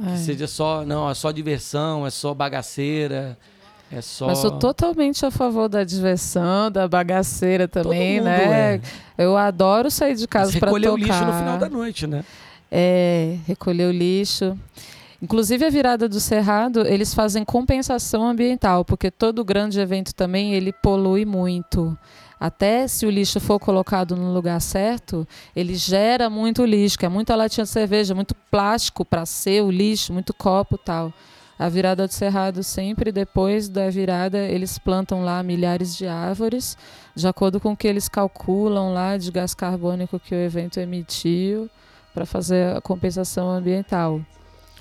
É. 0.00 0.12
Que 0.12 0.18
seja 0.18 0.46
só, 0.46 0.84
não, 0.84 1.08
é 1.08 1.14
só 1.14 1.30
diversão, 1.30 2.06
é 2.06 2.10
só 2.10 2.34
bagaceira, 2.34 3.38
é 3.96 4.02
só... 4.02 4.26
Mas 4.26 4.38
sou 4.38 4.58
totalmente 4.58 5.24
a 5.24 5.30
favor 5.30 5.68
da 5.68 5.84
diversão, 5.84 6.70
da 6.70 6.88
bagaceira 6.88 7.68
também, 7.68 8.20
né? 8.20 8.74
É. 8.74 8.80
Eu 9.16 9.36
adoro 9.36 9.90
sair 9.90 10.16
de 10.16 10.26
casa 10.26 10.50
para 10.58 10.70
tocar. 10.70 10.80
Recolher 10.80 10.90
o 10.90 10.96
lixo 10.96 11.24
no 11.24 11.32
final 11.32 11.58
da 11.58 11.68
noite, 11.68 12.06
né? 12.06 12.24
É, 12.70 13.36
recolher 13.46 13.86
o 13.86 13.92
lixo. 13.92 14.58
Inclusive 15.22 15.64
a 15.64 15.70
virada 15.70 16.08
do 16.08 16.20
Cerrado, 16.20 16.86
eles 16.86 17.14
fazem 17.14 17.44
compensação 17.44 18.26
ambiental, 18.26 18.84
porque 18.84 19.10
todo 19.10 19.44
grande 19.44 19.80
evento 19.80 20.14
também 20.14 20.54
ele 20.54 20.72
polui 20.72 21.24
muito. 21.24 21.96
Até 22.38 22.86
se 22.86 23.06
o 23.06 23.10
lixo 23.10 23.40
for 23.40 23.58
colocado 23.58 24.16
no 24.16 24.34
lugar 24.34 24.60
certo, 24.60 25.26
ele 25.56 25.76
gera 25.76 26.28
muito 26.28 26.62
lixo, 26.64 26.98
que 26.98 27.06
é 27.06 27.08
muita 27.08 27.34
latinha 27.34 27.64
de 27.64 27.70
cerveja, 27.70 28.14
muito 28.14 28.34
plástico 28.50 29.02
para 29.02 29.24
ser 29.24 29.62
o 29.62 29.70
lixo, 29.70 30.12
muito 30.12 30.34
copo 30.34 30.76
tal. 30.76 31.10
A 31.58 31.68
virada 31.68 32.06
do 32.06 32.12
Cerrado, 32.12 32.62
sempre 32.62 33.12
depois 33.12 33.68
da 33.68 33.88
virada, 33.88 34.38
eles 34.38 34.78
plantam 34.78 35.22
lá 35.22 35.42
milhares 35.42 35.96
de 35.96 36.06
árvores, 36.06 36.76
de 37.14 37.28
acordo 37.28 37.60
com 37.60 37.72
o 37.72 37.76
que 37.76 37.86
eles 37.86 38.08
calculam 38.08 38.92
lá 38.92 39.16
de 39.16 39.30
gás 39.30 39.54
carbônico 39.54 40.18
que 40.18 40.34
o 40.34 40.38
evento 40.38 40.80
emitiu, 40.80 41.70
para 42.12 42.26
fazer 42.26 42.76
a 42.76 42.80
compensação 42.80 43.48
ambiental. 43.50 44.20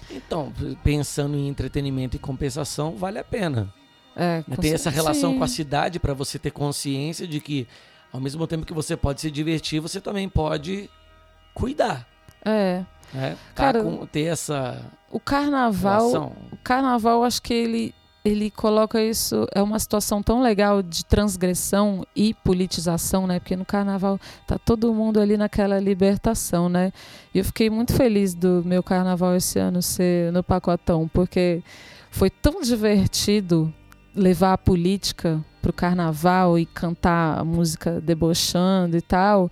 Então, 0.09 0.51
pensando 0.83 1.35
em 1.35 1.47
entretenimento 1.47 2.15
e 2.15 2.19
compensação, 2.19 2.95
vale 2.95 3.19
a 3.19 3.23
pena. 3.23 3.73
É? 4.15 4.43
Tem 4.61 4.73
essa 4.73 4.89
relação 4.89 5.31
sim. 5.31 5.37
com 5.37 5.43
a 5.43 5.47
cidade 5.47 5.99
para 5.99 6.13
você 6.13 6.37
ter 6.37 6.51
consciência 6.51 7.27
de 7.27 7.39
que, 7.39 7.67
ao 8.11 8.19
mesmo 8.19 8.45
tempo 8.45 8.65
que 8.65 8.73
você 8.73 8.95
pode 8.95 9.21
se 9.21 9.31
divertir, 9.31 9.79
você 9.79 9.99
também 9.99 10.29
pode 10.29 10.89
cuidar. 11.53 12.07
É. 12.45 12.83
Né? 13.13 13.37
Tá 13.55 13.63
Cara, 13.63 13.83
com, 13.83 14.05
ter 14.05 14.23
essa. 14.23 14.79
O 15.11 15.19
carnaval. 15.19 16.09
Relação. 16.09 16.31
O 16.51 16.57
carnaval, 16.63 17.23
acho 17.23 17.41
que 17.41 17.53
ele, 17.53 17.95
ele 18.23 18.51
coloca 18.51 19.01
isso. 19.01 19.47
É 19.53 19.61
uma 19.61 19.79
situação 19.79 20.21
tão 20.21 20.41
legal 20.41 20.81
de 20.81 21.05
transgressão 21.05 22.05
e 22.15 22.33
politização, 22.33 23.27
né? 23.27 23.39
Porque 23.39 23.55
no 23.55 23.65
carnaval 23.65 24.19
tá 24.47 24.57
todo 24.57 24.93
mundo 24.93 25.19
ali 25.19 25.37
naquela 25.37 25.79
libertação, 25.79 26.69
né? 26.69 26.91
E 27.33 27.39
eu 27.39 27.45
fiquei 27.45 27.69
muito 27.69 27.93
feliz 27.93 28.33
do 28.33 28.63
meu 28.65 28.83
carnaval 28.83 29.35
esse 29.35 29.59
ano 29.59 29.81
ser 29.81 30.31
no 30.31 30.43
pacotão, 30.43 31.07
porque 31.07 31.63
foi 32.09 32.29
tão 32.29 32.61
divertido 32.61 33.73
levar 34.15 34.53
a 34.53 34.57
política 34.57 35.43
para 35.61 35.71
o 35.71 35.73
carnaval 35.73 36.59
e 36.59 36.65
cantar 36.65 37.39
a 37.39 37.43
música 37.43 37.99
debochando 37.99 38.97
e 38.97 39.01
tal, 39.01 39.49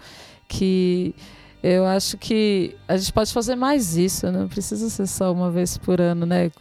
que 0.47 1.15
eu 1.63 1.85
acho 1.85 2.17
que 2.17 2.75
a 2.87 2.97
gente 2.97 3.13
pode 3.13 3.31
fazer 3.31 3.55
mais 3.55 3.95
isso, 3.95 4.31
não 4.31 4.47
precisa 4.47 4.89
ser 4.89 5.07
só 5.07 5.31
uma 5.31 5.51
vez 5.51 5.77
por 5.77 6.01
ano, 6.01 6.25
né? 6.25 6.51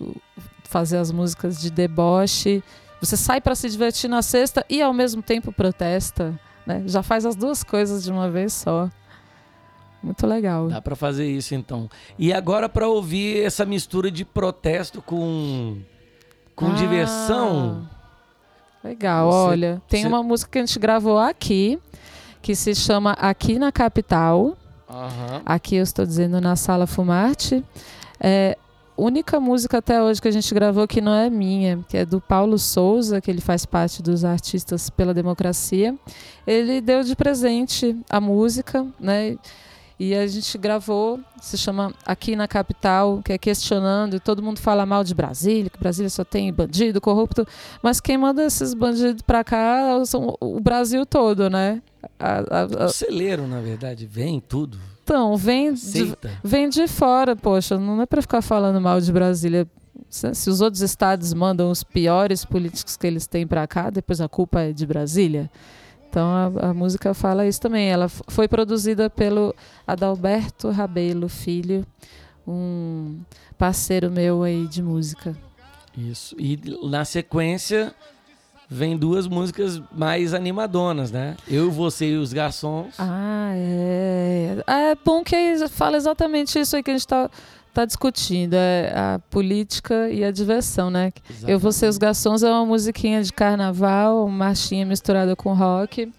Fazer 0.65 0.99
as 0.99 1.11
músicas 1.11 1.61
de 1.61 1.71
deboche. 1.71 2.63
Você 3.01 3.17
sai 3.17 3.41
para 3.41 3.55
se 3.55 3.69
divertir 3.71 4.11
na 4.11 4.21
sexta 4.21 4.65
e 4.69 4.83
ao 4.83 4.93
mesmo 4.93 5.23
tempo 5.23 5.51
protesta, 5.53 6.39
né? 6.67 6.83
Já 6.87 7.03
faz 7.03 7.25
as 7.25 7.35
duas 7.35 7.65
coisas 7.65 8.05
de 8.05 8.11
uma 8.13 8.31
vez 8.31 8.53
só. 8.53 8.91
Muito 10.03 10.27
legal. 10.27 10.69
Dá 10.69 10.81
para 10.81 10.97
fazer 10.97 11.27
isso 11.27 11.55
então. 11.55 11.89
E 12.19 12.33
agora 12.33 12.69
para 12.69 12.87
ouvir 12.89 13.43
essa 13.45 13.65
mistura 13.65 14.11
de 14.11 14.25
protesto 14.25 15.01
com 15.01 15.79
com 16.55 16.67
ah, 16.67 16.75
diversão. 16.75 17.89
Legal, 18.85 19.31
você, 19.31 19.49
olha. 19.49 19.83
Tem 19.89 20.03
você... 20.03 20.09
uma 20.09 20.23
música 20.23 20.53
que 20.53 20.59
a 20.59 20.67
gente 20.67 20.79
gravou 20.79 21.19
aqui, 21.19 21.79
que 22.43 22.55
se 22.55 22.75
chama 22.75 23.13
Aqui 23.13 23.59
na 23.59 23.73
Capital. 23.73 24.57
Uhum. 24.91 25.43
Aqui 25.47 25.77
eu 25.77 25.83
estou 25.83 26.05
dizendo 26.05 26.41
na 26.41 26.57
Sala 26.57 26.87
Fumarte. 26.87 27.65
É, 28.19 28.59
única 28.97 29.41
música 29.41 29.79
até 29.79 30.03
hoje 30.03 30.21
que 30.21 30.29
a 30.29 30.33
gente 30.33 30.53
gravou 30.53 30.87
que 30.87 31.01
não 31.01 31.15
é 31.15 31.31
minha, 31.31 31.85
que 31.89 31.97
é 31.97 32.05
do 32.05 32.21
Paulo 32.21 32.59
Souza, 32.59 33.21
que 33.21 33.31
ele 33.31 33.41
faz 33.41 33.65
parte 33.65 34.03
dos 34.03 34.25
Artistas 34.25 34.91
pela 34.91 35.15
Democracia. 35.15 35.95
Ele 36.47 36.81
deu 36.81 37.03
de 37.03 37.15
presente 37.15 37.97
a 38.11 38.21
música, 38.21 38.87
né? 38.99 39.37
E 40.01 40.15
a 40.15 40.27
gente 40.27 40.57
gravou, 40.57 41.21
se 41.43 41.59
chama 41.59 41.93
Aqui 42.07 42.35
na 42.35 42.49
Capital, 42.49 43.21
que 43.23 43.35
é 43.35 43.37
questionando, 43.37 44.17
e 44.17 44.19
todo 44.19 44.43
mundo 44.43 44.59
fala 44.59 44.87
mal 44.87 45.05
de 45.05 45.15
Brasília, 45.15 45.69
que 45.69 45.79
Brasília 45.79 46.09
só 46.09 46.25
tem 46.25 46.51
bandido, 46.51 47.03
corrupto, 47.03 47.47
mas 47.83 48.01
quem 48.01 48.17
manda 48.17 48.43
esses 48.43 48.73
bandidos 48.73 49.21
pra 49.21 49.45
cá 49.45 50.03
são 50.07 50.39
o 50.41 50.59
Brasil 50.59 51.05
todo, 51.05 51.51
né? 51.51 51.83
A, 52.19 52.39
a, 52.39 52.85
a... 52.85 52.87
O 52.87 52.89
celeiro, 52.89 53.47
na 53.47 53.61
verdade, 53.61 54.07
vem 54.07 54.41
tudo. 54.41 54.79
Então, 55.05 55.37
vem 55.37 55.75
de, 55.75 56.17
vem 56.43 56.71
de 56.71 56.89
fora, 56.89 57.37
poxa, 57.37 57.79
não 57.79 58.01
é 58.01 58.07
para 58.07 58.23
ficar 58.23 58.41
falando 58.41 58.81
mal 58.81 59.03
de 59.03 59.13
Brasília. 59.13 59.69
Se 60.09 60.49
os 60.49 60.63
outros 60.63 60.81
estados 60.81 61.35
mandam 61.35 61.71
os 61.71 61.85
piores 61.85 62.43
políticos 62.43 62.97
que 62.97 63.07
eles 63.07 63.27
têm 63.27 63.47
para 63.47 63.67
cá, 63.67 63.91
depois 63.91 64.19
a 64.23 64.31
culpa 64.31 64.63
é 64.63 64.73
de 64.73 64.87
Brasília. 64.87 65.51
Então 66.11 66.29
a, 66.29 66.71
a, 66.71 66.75
música 66.75 67.15
fala 67.15 67.47
isso 67.47 67.61
também. 67.61 67.89
Ela 67.89 68.09
foi 68.09 68.49
produzida 68.49 69.09
pelo 69.09 69.55
Adalberto 69.93 70.71
Rabelo 70.71 71.29
Filho, 71.29 71.87
um 72.47 73.21
parceiro 73.59 74.11
meu 74.11 74.43
aí 74.43 74.67
de 74.67 74.83
música. 74.83 75.37
Isso. 75.97 76.35
E 76.39 76.59
na 76.83 77.05
sequência 77.05 77.95
vem 78.69 78.97
duas 78.97 79.27
músicas 79.27 79.83
mais 79.91 80.33
animadonas, 80.33 81.11
né? 81.11 81.37
Eu, 81.49 81.71
você 81.71 82.13
e 82.13 82.17
os 82.17 82.33
garçons. 82.33 82.95
Ah, 82.99 83.51
é. 83.55 84.63
É 84.67 84.95
bom 85.05 85.25
que 85.25 85.37
fala 85.69 85.97
exatamente 85.97 86.59
isso 86.59 86.77
aí 86.77 86.83
que 86.83 86.91
a 86.91 86.95
gente 86.95 87.01
está 87.01 87.29
tá 87.73 87.85
discutindo, 87.85 88.55
é 88.55 88.93
a 88.95 89.21
política 89.31 90.09
e 90.09 90.25
a 90.25 90.31
diversão, 90.31 90.91
né? 90.91 91.13
Exatamente. 91.29 91.51
Eu, 91.51 91.59
Você 91.59 91.87
os 91.87 91.99
Garçons 91.99 92.43
é 92.43 92.51
uma 92.51 92.67
musiquinha 92.67 93.23
de 93.23 93.33
carnaval, 93.33 94.27
uma 94.27 94.47
marchinha 94.47 94.85
misturada 94.85 95.37
com 95.37 95.53
rock, 95.55 96.13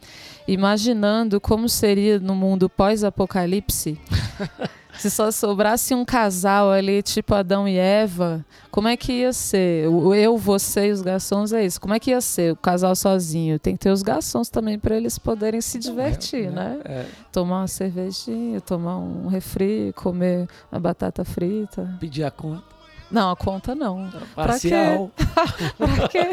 imaginando 0.48 1.40
como 1.40 1.68
seria 1.70 2.20
no 2.20 2.36
mundo 2.36 2.70
pós-apocalipse. 2.70 4.00
Se 4.98 5.10
só 5.10 5.32
sobrasse 5.32 5.96
um 5.96 6.04
casal 6.04 6.70
ali, 6.70 7.02
tipo 7.02 7.34
Adão 7.34 7.68
e 7.68 7.78
Eva, 7.78 8.46
como 8.70 8.88
é 8.88 8.98
que 8.98 9.14
ia 9.14 9.34
ser? 9.34 9.86
Eu, 9.86 10.38
você 10.38 10.88
e 10.88 10.92
os 10.92 11.02
garçons 11.02 11.54
é 11.54 11.66
isso. 11.66 11.80
Como 11.80 11.94
é 11.94 12.00
que 12.00 12.12
ia 12.12 12.22
ser 12.22 12.54
o 12.54 12.56
casal 12.56 12.96
sozinho? 12.96 13.58
Tem 13.58 13.76
que 13.76 13.80
ter 13.80 13.90
os 13.90 14.04
garçons 14.04 14.50
também 14.50 14.78
para 14.78 14.96
eles 14.96 15.18
poderem 15.18 15.62
se 15.62 15.80
divertir, 15.80 16.48
é, 16.48 16.52
né? 16.52 16.80
É. 16.84 17.06
Tomar 17.32 17.62
uma 17.62 17.68
cervejinha, 17.68 18.60
tomar 18.62 18.98
um 18.98 19.28
refri, 19.28 19.94
comer 19.96 20.48
uma 20.72 20.80
batata 20.80 21.24
frita. 21.24 21.98
Pedir 22.00 22.26
a 22.26 22.32
conta. 22.32 22.64
Não, 23.10 23.32
a 23.32 23.36
conta 23.36 23.74
não. 23.74 24.10
Parcial. 24.36 25.12
Pra 25.16 25.48
quê? 25.48 25.72
pra 25.78 26.08
quê? 26.10 26.28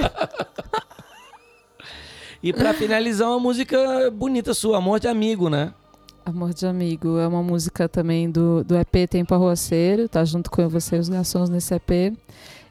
e 2.43 2.53
para 2.53 2.73
finalizar, 2.73 3.29
uma 3.29 3.41
música 3.41 4.11
bonita 4.11 4.55
sua, 4.55 4.79
Amor 4.79 5.01
de 5.01 5.09
Amigo, 5.09 5.49
né? 5.49 5.73
Amor 6.25 6.53
de 6.53 6.67
Amigo 6.67 7.19
é 7.19 7.27
uma 7.27 7.43
música 7.43 7.89
também 7.89 8.31
do, 8.31 8.63
do 8.63 8.77
EP 8.77 9.09
Tempo 9.09 9.35
Arroaceiro, 9.35 10.09
tá 10.09 10.25
junto 10.25 10.51
com 10.51 10.69
você 10.69 10.99
os 10.99 11.09
garçons 11.09 11.49
nesse 11.49 11.75
EP. 11.75 12.15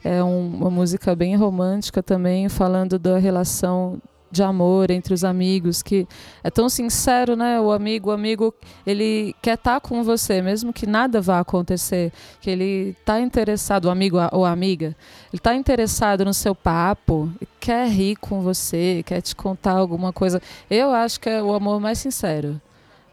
É 0.04 0.24
um, 0.24 0.48
uma 0.56 0.70
música 0.70 1.16
bem 1.16 1.36
romântica 1.36 2.04
também, 2.04 2.48
falando 2.50 3.00
da 3.00 3.18
relação 3.18 4.00
de 4.32 4.44
amor 4.44 4.92
entre 4.92 5.14
os 5.14 5.24
amigos, 5.24 5.82
que 5.82 6.08
é 6.44 6.50
tão 6.50 6.70
sincero, 6.70 7.36
né? 7.36 7.60
O 7.60 7.72
amigo, 7.72 8.10
o 8.10 8.12
amigo, 8.12 8.54
ele 8.86 9.36
quer 9.42 9.56
estar 9.56 9.80
tá 9.80 9.80
com 9.80 10.04
você, 10.04 10.42
mesmo 10.42 10.74
que 10.74 10.86
nada 10.86 11.22
vá 11.22 11.40
acontecer, 11.40 12.12
que 12.42 12.50
ele 12.50 12.96
está 13.00 13.20
interessado, 13.20 13.86
o 13.86 13.90
amigo 13.90 14.18
ou 14.32 14.46
a 14.46 14.52
amiga, 14.52 14.88
ele 15.32 15.40
está 15.40 15.56
interessado 15.56 16.26
no 16.26 16.34
seu 16.34 16.54
papo, 16.54 17.32
quer 17.60 17.88
rir 17.90 18.16
com 18.18 18.42
você, 18.42 19.04
quer 19.06 19.22
te 19.22 19.36
contar 19.36 19.74
alguma 19.74 20.12
coisa. 20.12 20.42
Eu 20.70 20.92
acho 20.92 21.20
que 21.20 21.30
é 21.30 21.42
o 21.42 21.54
amor 21.54 21.80
mais 21.80 22.00
sincero 22.00 22.62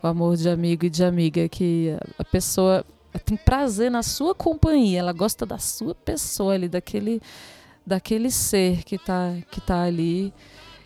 o 0.04 0.06
amor 0.06 0.36
de 0.36 0.50
amigo 0.50 0.84
e 0.84 0.90
de 0.90 1.02
amiga, 1.02 1.48
que 1.48 1.96
a 2.18 2.24
pessoa 2.24 2.84
tem 3.24 3.38
prazer 3.38 3.90
na 3.90 4.02
sua 4.02 4.34
companhia, 4.34 4.98
ela 4.98 5.12
gosta 5.14 5.46
da 5.46 5.56
sua 5.58 5.94
pessoa 5.94 6.52
ali, 6.52 6.68
daquele, 6.68 7.22
daquele 7.86 8.30
ser 8.30 8.84
que 8.84 8.96
está 8.96 9.34
que 9.50 9.62
tá 9.62 9.82
ali, 9.82 10.30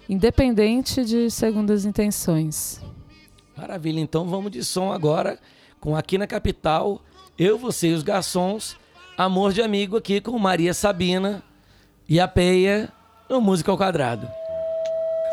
independente 0.09 1.05
de 1.05 1.31
segundas 1.31 1.85
intenções. 1.85 2.81
Maravilha, 3.57 4.01
então 4.01 4.27
vamos 4.27 4.51
de 4.51 4.65
som 4.65 4.93
agora 4.93 5.39
com 5.81 5.97
Aqui 5.97 6.19
na 6.19 6.27
Capital, 6.27 7.01
eu, 7.39 7.59
você 7.59 7.89
e 7.89 7.95
os 7.95 8.03
garçons, 8.03 8.77
Amor 9.17 9.53
de 9.53 9.63
Amigo 9.63 9.97
aqui 9.97 10.21
com 10.21 10.39
Maria 10.39 10.73
Sabina 10.73 11.43
e 12.09 12.21
a 12.21 12.29
Peia 12.29 12.89
no 13.29 13.41
Música 13.41 13.71
ao 13.71 13.77
Quadrado. 13.77 14.29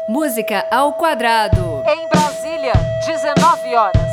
Música 0.10 0.68
ao 0.72 0.94
Quadrado. 0.94 1.62
Em 1.88 2.10
Brasília, 2.10 2.74
19 3.08 3.76
horas. 3.76 4.05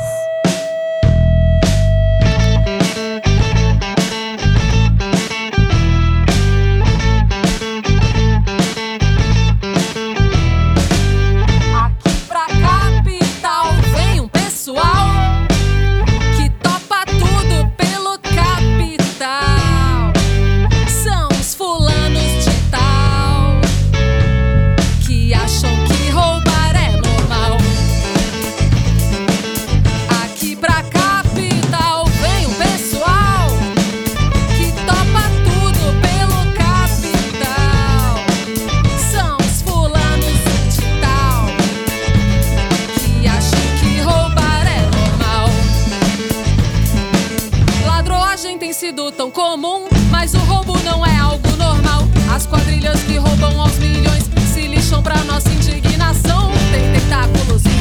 que 53.01 53.17
roubam 53.17 53.59
aos 53.61 53.77
milhões 53.77 54.23
se 54.53 54.67
lixam 54.67 55.01
pra 55.01 55.23
nossa 55.23 55.49
indignação. 55.49 56.51
Tem 56.71 56.93
tentáculos 56.93 57.72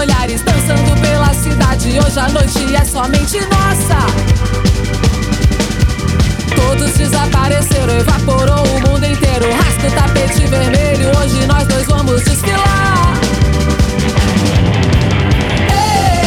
olhares 0.00 0.40
dançando 0.40 0.98
pela 1.02 1.32
cidade. 1.34 1.98
Hoje 1.98 2.18
a 2.18 2.28
noite 2.28 2.74
é 2.74 2.84
somente 2.84 3.38
nossa. 3.40 3.98
Todos 6.56 6.92
desapareceram, 6.94 7.98
evaporou 7.98 8.64
o 8.64 8.88
mundo 8.88 9.04
inteiro. 9.04 9.52
Rasga 9.52 9.88
o 9.88 9.90
tapete 9.90 10.46
vermelho. 10.46 11.10
Hoje 11.18 11.46
nós 11.46 11.66
dois 11.66 11.86
vamos 11.86 12.24
desfilar. 12.24 13.12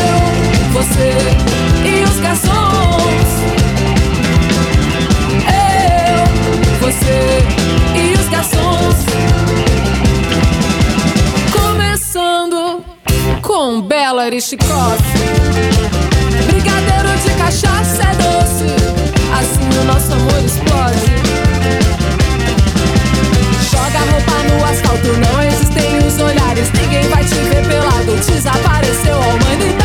Eu, 0.05 0.71
você 0.71 1.15
e 1.83 2.03
os 2.03 2.19
garçons. 2.19 3.29
Eu, 5.49 6.79
você 6.79 7.43
e 7.95 8.13
os 8.19 8.29
garçons. 8.29 9.52
Com 13.63 13.79
Bela 13.79 14.23
Aristicoff. 14.23 15.01
Brigadeiro 16.47 17.17
de 17.23 17.29
cachaça 17.37 18.03
é 18.03 18.13
doce. 18.15 18.65
Assim 19.39 19.79
o 19.79 19.83
nosso 19.85 20.11
amor 20.11 20.43
explode. 20.43 21.07
Joga 23.71 23.99
roupa 24.11 24.35
no 24.49 24.65
asfalto, 24.65 25.07
não 25.17 25.41
existem 25.41 25.97
os 25.99 26.19
olhares. 26.19 26.69
Ninguém 26.73 27.07
vai 27.07 27.23
te 27.23 27.35
ver 27.35 27.65
pelado. 27.65 28.17
Desapareceu 28.17 29.15
a 29.15 29.27
humanidade. 29.27 29.82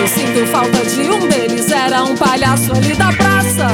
Levado? 0.00 0.08
Sinto 0.08 0.46
falta 0.46 0.84
de 0.84 1.10
um 1.10 1.28
deles, 1.28 1.70
era 1.70 2.02
um 2.04 2.14
palhaço 2.14 2.72
ali 2.72 2.94
da 2.94 3.12
praça. 3.12 3.66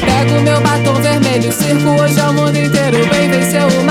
Pego 0.00 0.40
meu 0.42 0.60
batom 0.60 0.94
vermelho, 0.94 1.52
circo 1.52 2.00
hoje 2.00 2.18
é 2.18 2.24
o 2.24 2.32
mundo 2.32 2.56
inteiro. 2.56 3.06
Bem 3.08 3.28
venceu 3.28 3.66
o 3.66 3.84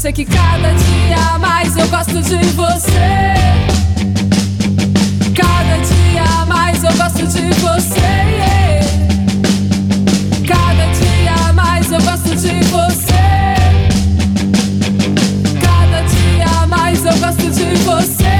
Sei 0.00 0.12
que 0.14 0.24
cada 0.24 0.72
dia 0.72 1.38
mais 1.38 1.76
eu 1.76 1.86
gosto 1.88 2.22
de 2.22 2.42
você. 2.56 3.34
Cada 5.36 5.76
dia 5.76 6.46
mais 6.46 6.82
eu 6.82 6.90
gosto 6.94 7.26
de 7.26 7.52
você. 7.60 8.80
Cada 10.48 10.86
dia 10.94 11.52
mais 11.52 11.92
eu 11.92 12.00
gosto 12.00 12.34
de 12.34 12.64
você. 12.70 13.12
Cada 15.60 16.00
dia 16.00 16.66
mais 16.66 17.04
eu 17.04 17.18
gosto 17.18 17.50
de 17.50 17.76
você. 17.84 18.39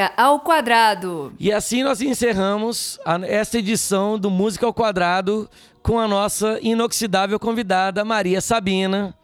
Música 0.00 0.12
ao 0.22 0.40
quadrado. 0.40 1.32
E 1.38 1.52
assim 1.52 1.82
nós 1.82 2.00
encerramos 2.00 2.98
a- 3.04 3.20
esta 3.26 3.58
edição 3.58 4.18
do 4.18 4.30
Música 4.30 4.66
ao 4.66 4.72
Quadrado 4.74 5.48
com 5.82 5.98
a 5.98 6.06
nossa 6.08 6.58
inoxidável 6.62 7.38
convidada, 7.38 8.04
Maria 8.04 8.40
Sabina. 8.40 9.14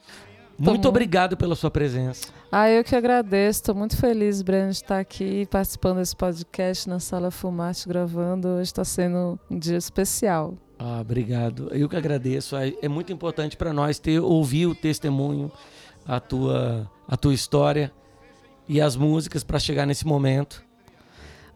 Muito 0.58 0.82
bom. 0.82 0.88
obrigado 0.88 1.36
pela 1.36 1.54
sua 1.54 1.70
presença. 1.70 2.28
Ah, 2.50 2.70
eu 2.70 2.82
que 2.82 2.94
agradeço. 2.96 3.60
Estou 3.60 3.74
muito 3.74 3.96
feliz, 3.96 4.40
Breno, 4.40 4.70
de 4.70 4.76
estar 4.76 4.98
aqui 4.98 5.46
participando 5.50 5.98
desse 5.98 6.16
podcast 6.16 6.88
na 6.88 6.98
Sala 6.98 7.30
Fumarte 7.30 7.86
gravando. 7.88 8.48
Hoje 8.48 8.62
está 8.62 8.84
sendo 8.84 9.38
um 9.50 9.58
dia 9.58 9.76
especial. 9.76 10.54
Ah, 10.78 11.00
obrigado. 11.00 11.68
Eu 11.72 11.88
que 11.88 11.96
agradeço. 11.96 12.56
É 12.56 12.72
é 12.82 12.88
muito 12.88 13.12
importante 13.12 13.56
para 13.56 13.72
nós 13.72 13.98
ter 13.98 14.20
ouvir 14.20 14.66
o 14.66 14.74
testemunho, 14.74 15.50
a 16.06 16.20
tua, 16.20 16.90
a 17.08 17.16
tua 17.16 17.34
história 17.34 17.92
e 18.68 18.80
as 18.80 18.96
músicas 18.96 19.44
para 19.44 19.58
chegar 19.58 19.86
nesse 19.86 20.06
momento. 20.06 20.64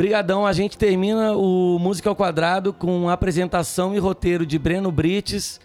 Brigadão, 0.00 0.46
a 0.46 0.52
gente 0.54 0.78
termina 0.78 1.36
o 1.36 1.78
Música 1.78 2.08
ao 2.08 2.16
Quadrado 2.16 2.72
com 2.72 3.10
apresentação 3.10 3.94
e 3.94 3.98
roteiro 3.98 4.46
de 4.46 4.58
Breno 4.58 4.90
Brites, 4.90 5.60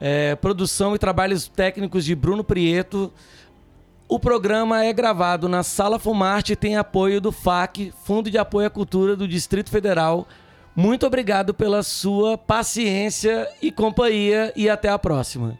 é, 0.00 0.34
produção 0.36 0.94
e 0.94 0.98
trabalhos 0.98 1.48
técnicos 1.48 2.02
de 2.02 2.14
Bruno 2.14 2.42
Prieto. 2.42 3.12
O 4.08 4.18
programa 4.18 4.82
é 4.82 4.90
gravado 4.90 5.50
na 5.50 5.62
Sala 5.62 5.98
Fumarte 5.98 6.54
e 6.54 6.56
tem 6.56 6.78
apoio 6.78 7.20
do 7.20 7.30
FAC, 7.30 7.92
Fundo 8.04 8.30
de 8.30 8.38
Apoio 8.38 8.68
à 8.68 8.70
Cultura 8.70 9.14
do 9.14 9.28
Distrito 9.28 9.68
Federal. 9.68 10.26
Muito 10.74 11.06
obrigado 11.06 11.52
pela 11.52 11.82
sua 11.82 12.38
paciência 12.38 13.46
e 13.60 13.70
companhia 13.70 14.50
e 14.56 14.66
até 14.66 14.88
a 14.88 14.98
próxima. 14.98 15.58